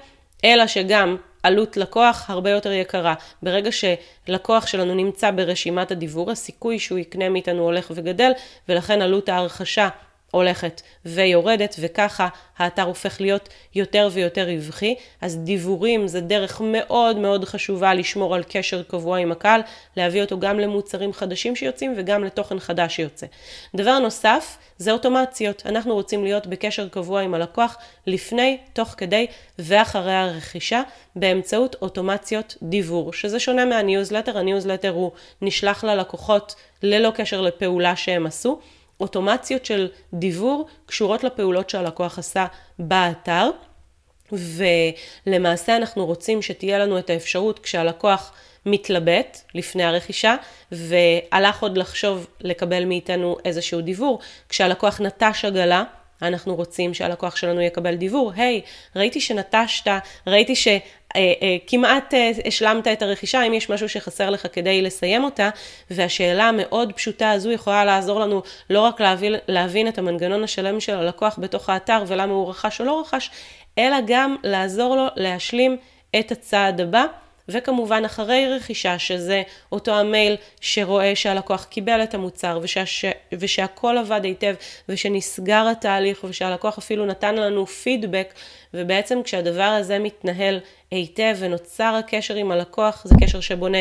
אלא 0.45 0.67
שגם 0.67 1.17
עלות 1.43 1.77
לקוח 1.77 2.29
הרבה 2.29 2.49
יותר 2.49 2.71
יקרה. 2.71 3.13
ברגע 3.43 3.69
שלקוח 3.71 4.67
שלנו 4.67 4.95
נמצא 4.95 5.31
ברשימת 5.31 5.91
הדיבור, 5.91 6.31
הסיכוי 6.31 6.79
שהוא 6.79 6.99
יקנה 6.99 7.29
מאיתנו 7.29 7.63
הולך 7.63 7.91
וגדל, 7.95 8.31
ולכן 8.69 9.01
עלות 9.01 9.29
ההרכשה 9.29 9.89
הולכת 10.31 10.81
ויורדת, 11.05 11.75
וככה 11.79 12.27
האתר 12.57 12.83
הופך 12.83 13.21
להיות 13.21 13.49
יותר 13.75 14.09
ויותר 14.11 14.47
רווחי. 14.49 14.95
אז 15.21 15.37
דיבורים 15.37 16.07
זה 16.07 16.21
דרך 16.21 16.61
מאוד 16.61 17.17
מאוד 17.17 17.45
חשובה 17.45 17.93
לשמור 17.93 18.35
על 18.35 18.43
קשר 18.49 18.83
קבוע 18.83 19.17
עם 19.17 19.31
הקהל, 19.31 19.61
להביא 19.97 20.21
אותו 20.21 20.39
גם 20.39 20.59
למוצרים 20.59 21.13
חדשים 21.13 21.55
שיוצאים 21.55 21.93
וגם 21.97 22.23
לתוכן 22.23 22.59
חדש 22.59 22.95
שיוצא. 22.95 23.25
דבר 23.75 23.99
נוסף 23.99 24.57
זה 24.77 24.91
אוטומציות. 24.91 25.63
אנחנו 25.65 25.93
רוצים 25.93 26.23
להיות 26.23 26.47
בקשר 26.47 26.87
קבוע 26.87 27.21
עם 27.21 27.33
הלקוח 27.33 27.77
לפני, 28.07 28.57
תוך 28.73 28.95
כדי 28.97 29.27
ואחרי 29.59 30.13
הרכישה 30.13 30.81
באמצעות 31.15 31.75
אוטומציות 31.81 32.55
דיוור, 32.61 33.13
שזה 33.13 33.39
שונה 33.39 33.65
מהניוזלטר. 33.65 34.37
הניוזלטר 34.37 34.89
הוא 34.89 35.11
נשלח 35.41 35.83
ללקוחות 35.83 36.55
ללא 36.83 37.11
קשר 37.15 37.41
לפעולה 37.41 37.95
שהם 37.95 38.25
עשו. 38.25 38.59
אוטומציות 38.99 39.65
של 39.65 39.87
דיוור 40.13 40.67
קשורות 40.85 41.23
לפעולות 41.23 41.69
שהלקוח 41.69 42.19
עשה 42.19 42.45
באתר, 42.79 43.49
ולמעשה 44.31 45.75
אנחנו 45.75 46.05
רוצים 46.05 46.41
שתהיה 46.41 46.79
לנו 46.79 46.99
את 46.99 47.09
האפשרות 47.09 47.59
כשהלקוח 47.59 48.33
מתלבט 48.65 49.41
לפני 49.55 49.83
הרכישה, 49.83 50.35
והלך 50.71 51.61
עוד 51.61 51.77
לחשוב 51.77 52.27
לקבל 52.41 52.85
מאיתנו 52.85 53.37
איזשהו 53.45 53.81
דיוור, 53.81 54.19
כשהלקוח 54.49 55.01
נטש 55.01 55.45
עגלה, 55.45 55.83
אנחנו 56.21 56.55
רוצים 56.55 56.93
שהלקוח 56.93 57.35
שלנו 57.35 57.61
יקבל 57.61 57.95
דיבור, 57.95 58.31
היי, 58.35 58.61
hey, 58.65 58.99
ראיתי 58.99 59.21
שנטשת, 59.21 59.91
ראיתי 60.27 60.55
ש... 60.55 60.67
אה, 61.15 61.33
אה, 61.41 61.57
כמעט 61.67 62.13
אה, 62.13 62.31
השלמת 62.45 62.87
את 62.87 63.01
הרכישה, 63.01 63.43
אם 63.43 63.53
יש 63.53 63.69
משהו 63.69 63.89
שחסר 63.89 64.29
לך 64.29 64.47
כדי 64.53 64.81
לסיים 64.81 65.23
אותה, 65.23 65.49
והשאלה 65.91 66.43
המאוד 66.43 66.93
פשוטה 66.93 67.31
הזו 67.31 67.51
יכולה 67.51 67.85
לעזור 67.85 68.19
לנו 68.19 68.41
לא 68.69 68.81
רק 68.81 69.01
להבין, 69.01 69.35
להבין 69.47 69.87
את 69.87 69.97
המנגנון 69.97 70.43
השלם 70.43 70.79
של 70.79 70.95
הלקוח 70.95 71.39
בתוך 71.41 71.69
האתר 71.69 72.03
ולמה 72.07 72.33
הוא 72.33 72.49
רכש 72.49 72.81
או 72.81 72.85
לא 72.85 73.01
רכש, 73.01 73.31
אלא 73.77 73.97
גם 74.07 74.35
לעזור 74.43 74.95
לו 74.95 75.07
להשלים 75.15 75.77
את 76.19 76.31
הצעד 76.31 76.81
הבא. 76.81 77.05
וכמובן 77.49 78.05
אחרי 78.05 78.47
רכישה, 78.55 78.99
שזה 78.99 79.43
אותו 79.71 79.95
המייל 79.99 80.35
שרואה 80.61 81.15
שהלקוח 81.15 81.63
קיבל 81.63 82.03
את 82.03 82.13
המוצר 82.13 82.59
ושה, 82.61 82.83
ושהכל 83.33 83.97
עבד 83.97 84.21
היטב 84.23 84.55
ושנסגר 84.89 85.67
התהליך 85.71 86.23
ושהלקוח 86.23 86.77
אפילו 86.77 87.05
נתן 87.05 87.35
לנו 87.35 87.65
פידבק, 87.65 88.33
ובעצם 88.73 89.23
כשהדבר 89.23 89.63
הזה 89.63 89.99
מתנהל 89.99 90.59
היטב 90.91 91.35
ונוצר 91.39 91.95
הקשר 91.99 92.35
עם 92.35 92.51
הלקוח, 92.51 93.01
זה 93.05 93.15
קשר 93.21 93.39
שבונה 93.39 93.77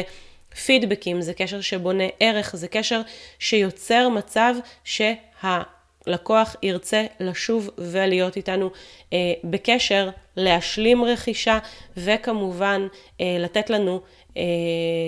פידבקים, 0.67 1.21
זה 1.23 1.35
קשר 1.35 1.61
שבונה 1.61 2.05
ערך, 2.21 2.57
זה 2.57 2.69
קשר 2.69 3.01
שיוצר 3.39 4.09
מצב 4.09 4.55
שה... 4.85 5.13
לקוח 6.07 6.57
ירצה 6.63 7.07
לשוב 7.21 7.71
ולהיות 7.79 8.37
איתנו 8.37 8.71
אה, 9.13 9.33
בקשר, 9.45 10.11
להשלים 10.37 11.05
רכישה 11.05 11.59
וכמובן 11.97 12.87
אה, 13.21 13.37
לתת 13.39 13.71
לנו 13.71 14.01
אה, 14.37 14.43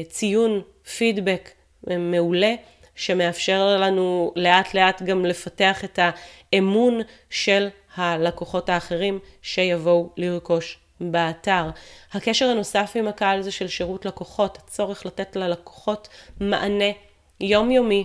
ציון, 0.08 0.62
פידבק 0.96 1.50
אה, 1.90 1.98
מעולה. 1.98 2.54
שמאפשר 2.96 3.76
לנו 3.80 4.32
לאט 4.36 4.74
לאט 4.74 5.02
גם 5.02 5.24
לפתח 5.24 5.84
את 5.84 5.98
האמון 6.02 7.00
של 7.30 7.68
הלקוחות 7.96 8.68
האחרים 8.68 9.18
שיבואו 9.42 10.10
לרכוש 10.16 10.78
באתר. 11.00 11.70
הקשר 12.12 12.48
הנוסף 12.48 12.92
עם 12.94 13.08
הקהל 13.08 13.42
זה 13.42 13.50
של 13.50 13.68
שירות 13.68 14.04
לקוחות, 14.04 14.58
הצורך 14.58 15.06
לתת 15.06 15.36
ללקוחות 15.36 16.08
מענה 16.40 16.90
יומיומי 17.40 18.04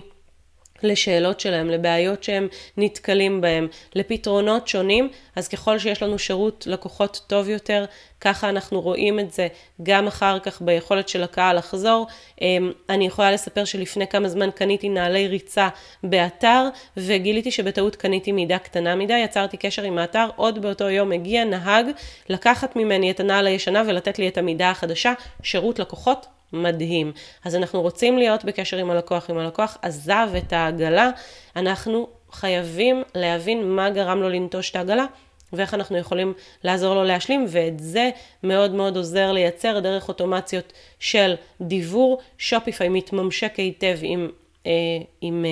לשאלות 0.84 1.40
שלהם, 1.40 1.70
לבעיות 1.70 2.24
שהם 2.24 2.48
נתקלים 2.76 3.40
בהם, 3.40 3.68
לפתרונות 3.94 4.68
שונים, 4.68 5.08
אז 5.36 5.48
ככל 5.48 5.78
שיש 5.78 6.02
לנו 6.02 6.18
שירות 6.18 6.66
לקוחות 6.66 7.20
טוב 7.26 7.48
יותר, 7.48 7.84
ככה 8.22 8.48
אנחנו 8.48 8.80
רואים 8.80 9.20
את 9.20 9.32
זה 9.32 9.48
גם 9.82 10.06
אחר 10.06 10.38
כך 10.38 10.62
ביכולת 10.62 11.08
של 11.08 11.22
הקהל 11.22 11.58
לחזור. 11.58 12.06
אמ, 12.40 12.72
אני 12.88 13.06
יכולה 13.06 13.32
לספר 13.32 13.64
שלפני 13.64 14.06
כמה 14.06 14.28
זמן 14.28 14.50
קניתי 14.50 14.88
נעלי 14.88 15.28
ריצה 15.28 15.68
באתר, 16.02 16.68
וגיליתי 16.96 17.50
שבטעות 17.50 17.96
קניתי 17.96 18.32
מידה 18.32 18.58
קטנה 18.58 18.94
מדי, 18.94 19.18
יצרתי 19.18 19.56
קשר 19.56 19.82
עם 19.82 19.98
האתר, 19.98 20.28
עוד 20.36 20.62
באותו 20.62 20.90
יום 20.90 21.12
הגיע 21.12 21.44
נהג 21.44 21.86
לקחת 22.28 22.76
ממני 22.76 23.10
את 23.10 23.20
הנעל 23.20 23.46
הישנה 23.46 23.82
ולתת 23.86 24.18
לי 24.18 24.28
את 24.28 24.38
המידה 24.38 24.70
החדשה, 24.70 25.12
שירות 25.42 25.78
לקוחות 25.78 26.26
מדהים. 26.52 27.12
אז 27.44 27.56
אנחנו 27.56 27.82
רוצים 27.82 28.18
להיות 28.18 28.44
בקשר 28.44 28.76
עם 28.76 28.90
הלקוח. 28.90 29.30
אם 29.30 29.38
הלקוח 29.38 29.78
עזב 29.82 30.28
את 30.38 30.52
העגלה, 30.52 31.10
אנחנו 31.56 32.08
חייבים 32.30 33.02
להבין 33.14 33.68
מה 33.68 33.90
גרם 33.90 34.22
לו 34.22 34.28
לנטוש 34.28 34.70
את 34.70 34.76
העגלה. 34.76 35.06
ואיך 35.52 35.74
אנחנו 35.74 35.98
יכולים 35.98 36.34
לעזור 36.64 36.94
לו 36.94 37.04
להשלים, 37.04 37.46
ואת 37.48 37.80
זה 37.80 38.10
מאוד 38.42 38.74
מאוד 38.74 38.96
עוזר 38.96 39.32
לייצר 39.32 39.80
דרך 39.80 40.08
אוטומציות 40.08 40.72
של 41.00 41.34
דיבור. 41.60 42.18
שופיפיי 42.38 42.88
מתממשק 42.88 43.56
היטב 43.56 43.98
עם, 44.02 44.28
אה, 44.66 44.72
עם 45.20 45.44
אה, 45.44 45.50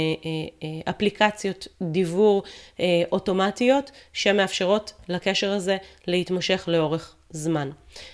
אה, 0.62 0.90
אפליקציות 0.90 1.68
דיבור 1.82 2.42
אוטומטיות 3.12 3.90
שמאפשרות 4.12 4.92
לקשר 5.08 5.52
הזה 5.52 5.76
להתמשך 6.06 6.64
לאורך 6.68 7.14
זמן. 7.30 7.70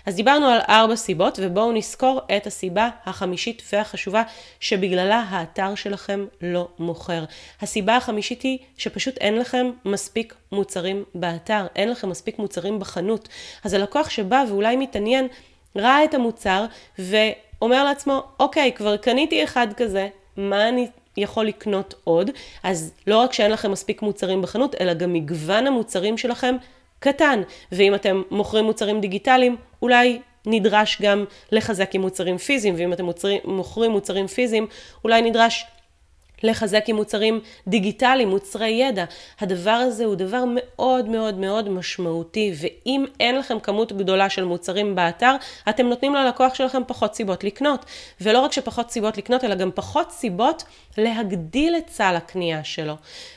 אז 0.07 0.17
דיברנו 0.17 0.47
על 0.47 0.61
ארבע 0.69 0.97
סיבות 0.97 1.39
ובואו 1.43 1.73
נזכור 1.73 2.21
את 2.37 2.47
הסיבה 2.47 2.89
החמישית 3.07 3.63
והחשובה 3.73 4.23
שבגללה 4.61 5.25
האתר 5.29 5.75
שלכם 5.75 6.27
לא 6.43 6.69
מוכר. 6.79 7.25
הסיבה 7.61 7.97
החמישית 7.97 8.43
היא 8.43 8.59
שפשוט 8.79 9.17
אין 9.19 9.37
לכם 9.39 9.71
מספיק 9.85 10.35
מוצרים 10.53 11.05
באתר, 11.15 11.67
אין 11.77 11.91
לכם 11.91 12.09
מספיק 12.09 12.39
מוצרים 12.39 12.79
בחנות. 12.79 13.29
אז 13.65 13.73
הלקוח 13.73 14.11
שבא 14.11 14.45
ואולי 14.49 14.77
מתעניין, 14.77 15.29
ראה 15.77 16.05
את 16.05 16.15
המוצר 16.15 16.65
ואומר 16.99 17.85
לעצמו, 17.85 18.23
אוקיי, 18.41 18.73
כבר 18.73 18.97
קניתי 18.97 19.45
אחד 19.45 19.67
כזה, 19.77 20.09
מה 20.37 20.69
אני 20.69 20.89
יכול 21.17 21.47
לקנות 21.47 21.95
עוד? 22.05 22.31
אז 22.63 22.93
לא 23.07 23.19
רק 23.19 23.33
שאין 23.33 23.51
לכם 23.51 23.71
מספיק 23.71 24.03
מוצרים 24.03 24.43
בחנות, 24.43 24.75
אלא 24.81 24.95
גם 24.95 25.13
מגוון 25.13 25.67
המוצרים 25.67 26.19
שלכם 26.19 26.57
קטן, 26.99 27.43
ואם 27.73 27.95
אתם 27.95 28.23
מוכרים 28.31 28.65
מוצרים 28.65 29.01
דיגיטליים, 29.01 29.57
אולי 29.83 30.21
נדרש 30.47 31.03
גם 31.03 31.25
לחזק 31.53 31.95
עם 31.95 32.01
מוצרים 32.01 32.39
פיזיים, 32.39 32.75
ואם 32.79 32.93
אתם 32.93 33.05
מוצרים, 33.05 33.41
מוכרים 33.45 33.91
מוצרים 33.91 34.27
פיזיים, 34.27 34.67
אולי 35.05 35.23
נדרש 35.23 35.67
לחזק 36.43 36.85
עם 36.87 36.97
מוצרים 36.97 37.41
דיגיטליים, 37.67 38.29
מוצרי 38.29 38.69
ידע. 38.69 39.05
הדבר 39.41 39.71
הזה 39.71 40.05
הוא 40.05 40.15
דבר 40.15 40.45
מאוד 40.55 41.09
מאוד 41.09 41.39
מאוד 41.39 41.69
משמעותי, 41.69 42.55
ואם 42.61 43.05
אין 43.21 43.39
לכם 43.39 43.61
כמות 43.61 43.93
גדולה 43.93 44.31
של 44.31 44.45
מוצרים 44.45 44.95
באתר, 44.95 45.37
אתם 45.69 45.87
נותנים 45.87 46.15
ללקוח 46.15 46.55
שלכם 46.55 46.83
פחות 46.87 47.15
סיבות 47.15 47.45
לקנות. 47.45 47.85
ולא 48.21 48.41
רק 48.41 48.53
שפחות 48.53 48.91
סיבות 48.91 49.19
לקנות, 49.19 49.45
אלא 49.45 49.55
גם 49.55 49.71
פחות 49.75 50.11
סיבות 50.11 50.65
להגדיל 50.99 51.77
את 51.77 51.89
סל 51.89 52.15
הקנייה 52.17 52.65
שלו. 52.65 52.95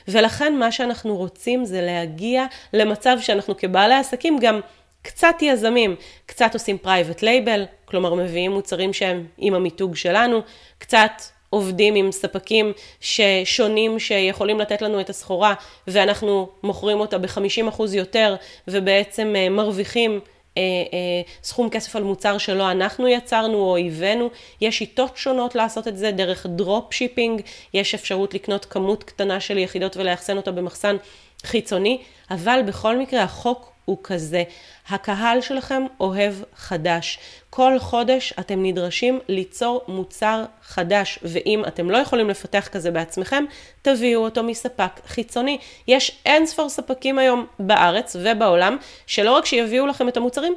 ולכן 0.08 0.56
מה 0.58 0.72
שאנחנו 0.72 1.16
רוצים 1.16 1.64
זה 1.64 1.80
להגיע 1.80 2.46
למצב 2.72 3.16
שאנחנו 3.20 3.56
כבעלי 3.56 3.94
עסקים 3.94 4.38
גם 4.38 4.60
קצת 5.02 5.34
יזמים, 5.42 5.96
קצת 6.26 6.54
עושים 6.54 6.78
private 6.78 7.22
label, 7.22 7.64
כלומר 7.84 8.14
מביאים 8.14 8.52
מוצרים 8.52 8.92
שהם 8.92 9.26
עם 9.38 9.54
המיתוג 9.54 9.96
שלנו, 9.96 10.40
קצת 10.78 11.10
עובדים 11.50 11.94
עם 11.94 12.12
ספקים 12.12 12.72
ששונים 13.00 13.98
שיכולים 13.98 14.60
לתת 14.60 14.82
לנו 14.82 15.00
את 15.00 15.10
הסחורה 15.10 15.54
ואנחנו 15.86 16.48
מוכרים 16.62 17.00
אותה 17.00 17.18
ב-50% 17.18 17.82
יותר 17.92 18.36
ובעצם 18.68 19.34
אה, 19.36 19.48
מרוויחים 19.48 20.20
אה, 20.56 20.62
אה, 20.62 21.22
סכום 21.42 21.70
כסף 21.70 21.96
על 21.96 22.02
מוצר 22.02 22.38
שלא 22.38 22.70
אנחנו 22.70 23.08
יצרנו 23.08 23.56
או 23.56 23.76
הבאנו. 23.76 24.30
יש 24.60 24.78
שיטות 24.78 25.16
שונות 25.16 25.54
לעשות 25.54 25.88
את 25.88 25.96
זה 25.96 26.10
דרך 26.10 26.46
drop 26.46 26.94
shipping, 26.94 27.40
יש 27.74 27.94
אפשרות 27.94 28.34
לקנות 28.34 28.64
כמות 28.64 29.04
קטנה 29.04 29.40
של 29.40 29.58
יחידות 29.58 29.96
ולאחסן 29.96 30.36
אותה 30.36 30.52
במחסן 30.52 30.96
חיצוני, 31.44 31.98
אבל 32.30 32.60
בכל 32.66 32.98
מקרה 32.98 33.22
החוק 33.22 33.72
הוא 33.84 33.98
כזה. 34.02 34.42
הקהל 34.88 35.40
שלכם 35.40 35.82
אוהב 36.00 36.34
חדש. 36.56 37.18
כל 37.50 37.78
חודש 37.78 38.34
אתם 38.40 38.62
נדרשים 38.62 39.20
ליצור 39.28 39.84
מוצר 39.88 40.44
חדש, 40.62 41.18
ואם 41.22 41.62
אתם 41.66 41.90
לא 41.90 41.98
יכולים 41.98 42.30
לפתח 42.30 42.68
כזה 42.72 42.90
בעצמכם, 42.90 43.44
תביאו 43.82 44.20
אותו 44.20 44.42
מספק 44.42 44.90
חיצוני. 45.06 45.58
יש 45.88 46.22
אין 46.26 46.46
ספור 46.46 46.68
ספקים 46.68 47.18
היום 47.18 47.46
בארץ 47.58 48.16
ובעולם, 48.20 48.76
שלא 49.06 49.32
רק 49.32 49.46
שיביאו 49.46 49.86
לכם 49.86 50.08
את 50.08 50.16
המוצרים, 50.16 50.54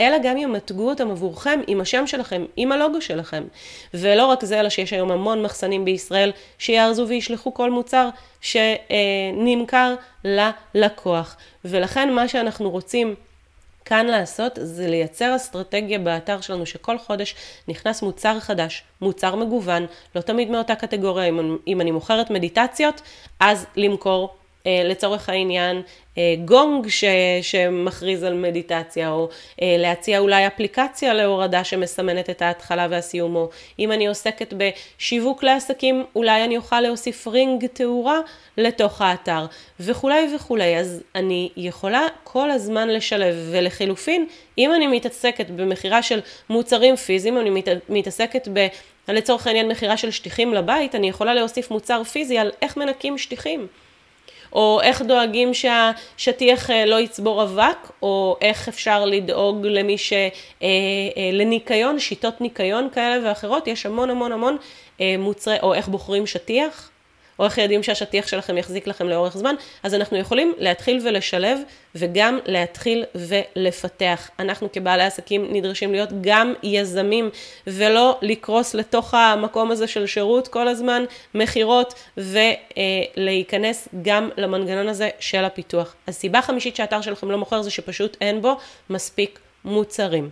אלא 0.00 0.16
גם 0.22 0.36
ימתגו 0.36 0.88
אותם 0.88 1.10
עבורכם 1.10 1.60
עם 1.66 1.80
השם 1.80 2.06
שלכם, 2.06 2.44
עם 2.56 2.72
הלוגו 2.72 3.00
שלכם. 3.00 3.44
ולא 3.94 4.26
רק 4.26 4.44
זה, 4.44 4.60
אלא 4.60 4.68
שיש 4.68 4.92
היום 4.92 5.10
המון 5.10 5.42
מחסנים 5.42 5.84
בישראל 5.84 6.32
שיארזו 6.58 7.08
וישלחו 7.08 7.54
כל 7.54 7.70
מוצר 7.70 8.08
שנמכר 8.40 9.94
ללקוח. 10.24 11.36
ולכן 11.64 12.12
מה 12.12 12.28
שאנחנו 12.28 12.70
רוצים 12.70 13.14
כאן 13.84 14.06
לעשות 14.06 14.58
זה 14.62 14.88
לייצר 14.88 15.36
אסטרטגיה 15.36 15.98
באתר 15.98 16.40
שלנו 16.40 16.66
שכל 16.66 16.98
חודש 16.98 17.34
נכנס 17.68 18.02
מוצר 18.02 18.40
חדש, 18.40 18.82
מוצר 19.00 19.36
מגוון, 19.36 19.86
לא 20.14 20.20
תמיד 20.20 20.50
מאותה 20.50 20.74
קטגוריה, 20.74 21.26
אם, 21.66 21.80
אני 21.80 21.90
מוכרת 21.90 22.30
מדיטציות, 22.30 23.02
אז 23.40 23.66
למכור 23.76 24.34
לצורך 24.84 25.28
העניין 25.28 25.82
אה, 26.18 26.34
גונג 26.44 26.88
ש, 26.88 27.04
שמכריז 27.42 28.22
על 28.22 28.34
מדיטציה, 28.34 29.10
או 29.10 29.28
אה, 29.62 29.76
להציע 29.78 30.18
אולי 30.18 30.46
אפליקציה 30.46 31.14
להורדה 31.14 31.64
שמסמנת 31.64 32.30
את 32.30 32.42
ההתחלה 32.42 32.86
והסיום, 32.90 33.36
או 33.36 33.48
אם 33.78 33.92
אני 33.92 34.06
עוסקת 34.06 34.54
בשיווק 34.56 35.42
לעסקים, 35.42 36.04
אולי 36.16 36.44
אני 36.44 36.56
אוכל 36.56 36.80
להוסיף 36.80 37.26
רינג 37.26 37.66
תאורה 37.66 38.20
לתוך 38.58 39.02
האתר, 39.02 39.46
וכולי 39.80 40.34
וכולי. 40.34 40.76
אז 40.76 41.02
אני 41.14 41.50
יכולה 41.56 42.06
כל 42.24 42.50
הזמן 42.50 42.88
לשלב, 42.88 43.34
ולחילופין, 43.50 44.26
אם 44.58 44.74
אני 44.74 44.86
מתעסקת 44.86 45.50
במכירה 45.50 46.02
של 46.02 46.20
מוצרים 46.50 46.96
פיזיים, 46.96 47.38
אני 47.38 47.50
מת, 47.50 47.68
מתעסקת 47.88 48.48
ב... 48.52 48.66
לצורך 49.08 49.46
העניין 49.46 49.68
מכירה 49.68 49.96
של 49.96 50.10
שטיחים 50.10 50.54
לבית, 50.54 50.94
אני 50.94 51.08
יכולה 51.08 51.34
להוסיף 51.34 51.70
מוצר 51.70 52.04
פיזי 52.04 52.38
על 52.38 52.50
איך 52.62 52.76
מנקים 52.76 53.18
שטיחים. 53.18 53.66
או 54.56 54.80
איך 54.82 55.02
דואגים 55.02 55.50
שהשטיח 55.54 56.70
אה, 56.70 56.84
לא 56.86 57.00
יצבור 57.00 57.42
אבק, 57.42 57.90
או 58.02 58.36
איך 58.40 58.68
אפשר 58.68 59.04
לדאוג 59.04 59.66
למי 59.66 59.98
ש... 59.98 60.12
אה, 60.12 60.28
אה, 60.62 61.30
לניקיון, 61.32 61.98
שיטות 61.98 62.40
ניקיון 62.40 62.88
כאלה 62.92 63.28
ואחרות, 63.28 63.66
יש 63.66 63.86
המון 63.86 64.10
המון 64.10 64.32
המון 64.32 64.56
מוצרי, 65.18 65.56
או 65.62 65.74
איך 65.74 65.88
בוחרים 65.88 66.26
שטיח, 66.26 66.90
או 67.38 67.44
איך 67.44 67.58
יודעים 67.58 67.82
שהשטיח 67.82 68.28
שלכם 68.28 68.58
יחזיק 68.58 68.86
לכם 68.86 69.08
לאורך 69.08 69.36
זמן, 69.36 69.54
אז 69.82 69.94
אנחנו 69.94 70.16
יכולים 70.16 70.54
להתחיל 70.58 71.00
ולשלב 71.04 71.58
וגם 71.94 72.38
להתחיל 72.46 73.04
ולפתח. 73.14 74.30
אנחנו 74.38 74.72
כבעלי 74.72 75.02
עסקים 75.02 75.46
נדרשים 75.50 75.92
להיות 75.92 76.08
גם 76.20 76.54
יזמים 76.62 77.30
ולא 77.66 78.18
לקרוס 78.22 78.74
לתוך 78.74 79.14
המקום 79.14 79.70
הזה 79.70 79.86
של 79.86 80.06
שירות 80.06 80.48
כל 80.48 80.68
הזמן, 80.68 81.04
מכירות 81.34 81.94
ולהיכנס 82.16 83.88
גם 84.02 84.30
למנגנון 84.36 84.88
הזה 84.88 85.10
של 85.20 85.44
הפיתוח. 85.44 85.94
אז 86.06 86.14
סיבה 86.14 86.42
חמישית 86.42 86.76
שהאתר 86.76 87.00
שלכם 87.00 87.30
לא 87.30 87.38
מוכר 87.38 87.62
זה 87.62 87.70
שפשוט 87.70 88.16
אין 88.20 88.42
בו 88.42 88.56
מספיק 88.90 89.38
מוצרים. 89.64 90.30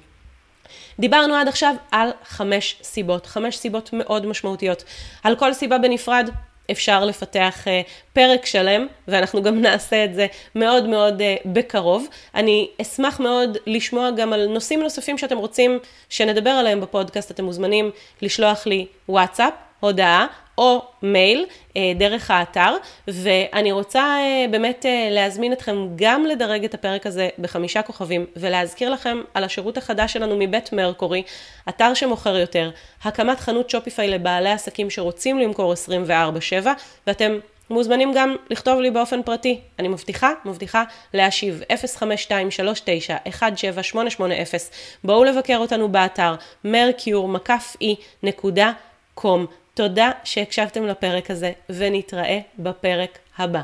דיברנו 0.98 1.34
עד 1.34 1.48
עכשיו 1.48 1.74
על 1.90 2.10
חמש 2.24 2.76
סיבות, 2.82 3.26
חמש 3.26 3.56
סיבות 3.56 3.90
מאוד 3.92 4.26
משמעותיות. 4.26 4.84
על 5.22 5.36
כל 5.36 5.52
סיבה 5.52 5.78
בנפרד 5.78 6.30
אפשר 6.70 7.04
לפתח 7.04 7.64
uh, 7.64 7.68
פרק 8.12 8.46
שלם, 8.46 8.86
ואנחנו 9.08 9.42
גם 9.42 9.60
נעשה 9.62 10.04
את 10.04 10.14
זה 10.14 10.26
מאוד 10.54 10.86
מאוד 10.86 11.20
uh, 11.20 11.48
בקרוב. 11.48 12.06
אני 12.34 12.68
אשמח 12.82 13.20
מאוד 13.20 13.58
לשמוע 13.66 14.10
גם 14.10 14.32
על 14.32 14.46
נושאים 14.46 14.82
נוספים 14.82 15.18
שאתם 15.18 15.36
רוצים 15.36 15.78
שנדבר 16.08 16.50
עליהם 16.50 16.80
בפודקאסט. 16.80 17.30
אתם 17.30 17.44
מוזמנים 17.44 17.90
לשלוח 18.22 18.66
לי 18.66 18.86
וואטסאפ, 19.08 19.52
הודעה, 19.80 20.26
או 20.58 20.82
מייל 21.02 21.46
אה, 21.76 21.92
דרך 21.96 22.30
האתר, 22.30 22.76
ואני 23.08 23.72
רוצה 23.72 24.00
אה, 24.00 24.46
באמת 24.50 24.86
אה, 24.86 25.08
להזמין 25.10 25.52
אתכם 25.52 25.76
גם 25.96 26.26
לדרג 26.26 26.64
את 26.64 26.74
הפרק 26.74 27.06
הזה 27.06 27.28
בחמישה 27.38 27.82
כוכבים, 27.82 28.26
ולהזכיר 28.36 28.90
לכם 28.90 29.20
על 29.34 29.44
השירות 29.44 29.76
החדש 29.76 30.12
שלנו 30.12 30.36
מבית 30.38 30.72
מרקורי, 30.72 31.22
אתר 31.68 31.94
שמוכר 31.94 32.36
יותר, 32.36 32.70
הקמת 33.04 33.40
חנות 33.40 33.70
שופיפיי 33.70 34.08
לבעלי 34.08 34.50
עסקים 34.50 34.90
שרוצים 34.90 35.38
למכור 35.38 35.72
24/7, 35.72 36.66
ואתם 37.06 37.38
מוזמנים 37.70 38.12
גם 38.14 38.36
לכתוב 38.50 38.80
לי 38.80 38.90
באופן 38.90 39.22
פרטי. 39.22 39.60
אני 39.78 39.88
מבטיחה, 39.88 40.32
מבטיחה 40.44 40.84
להשיב 41.14 41.62
05239-17880. 41.98 42.02
בואו 45.04 45.24
לבקר 45.24 45.56
אותנו 45.56 45.88
באתר 45.88 46.34
mercure.com. 46.66 49.63
תודה 49.74 50.10
שהקשבתם 50.24 50.86
לפרק 50.86 51.30
הזה, 51.30 51.52
ונתראה 51.70 52.40
בפרק 52.58 53.18
הבא. 53.38 53.62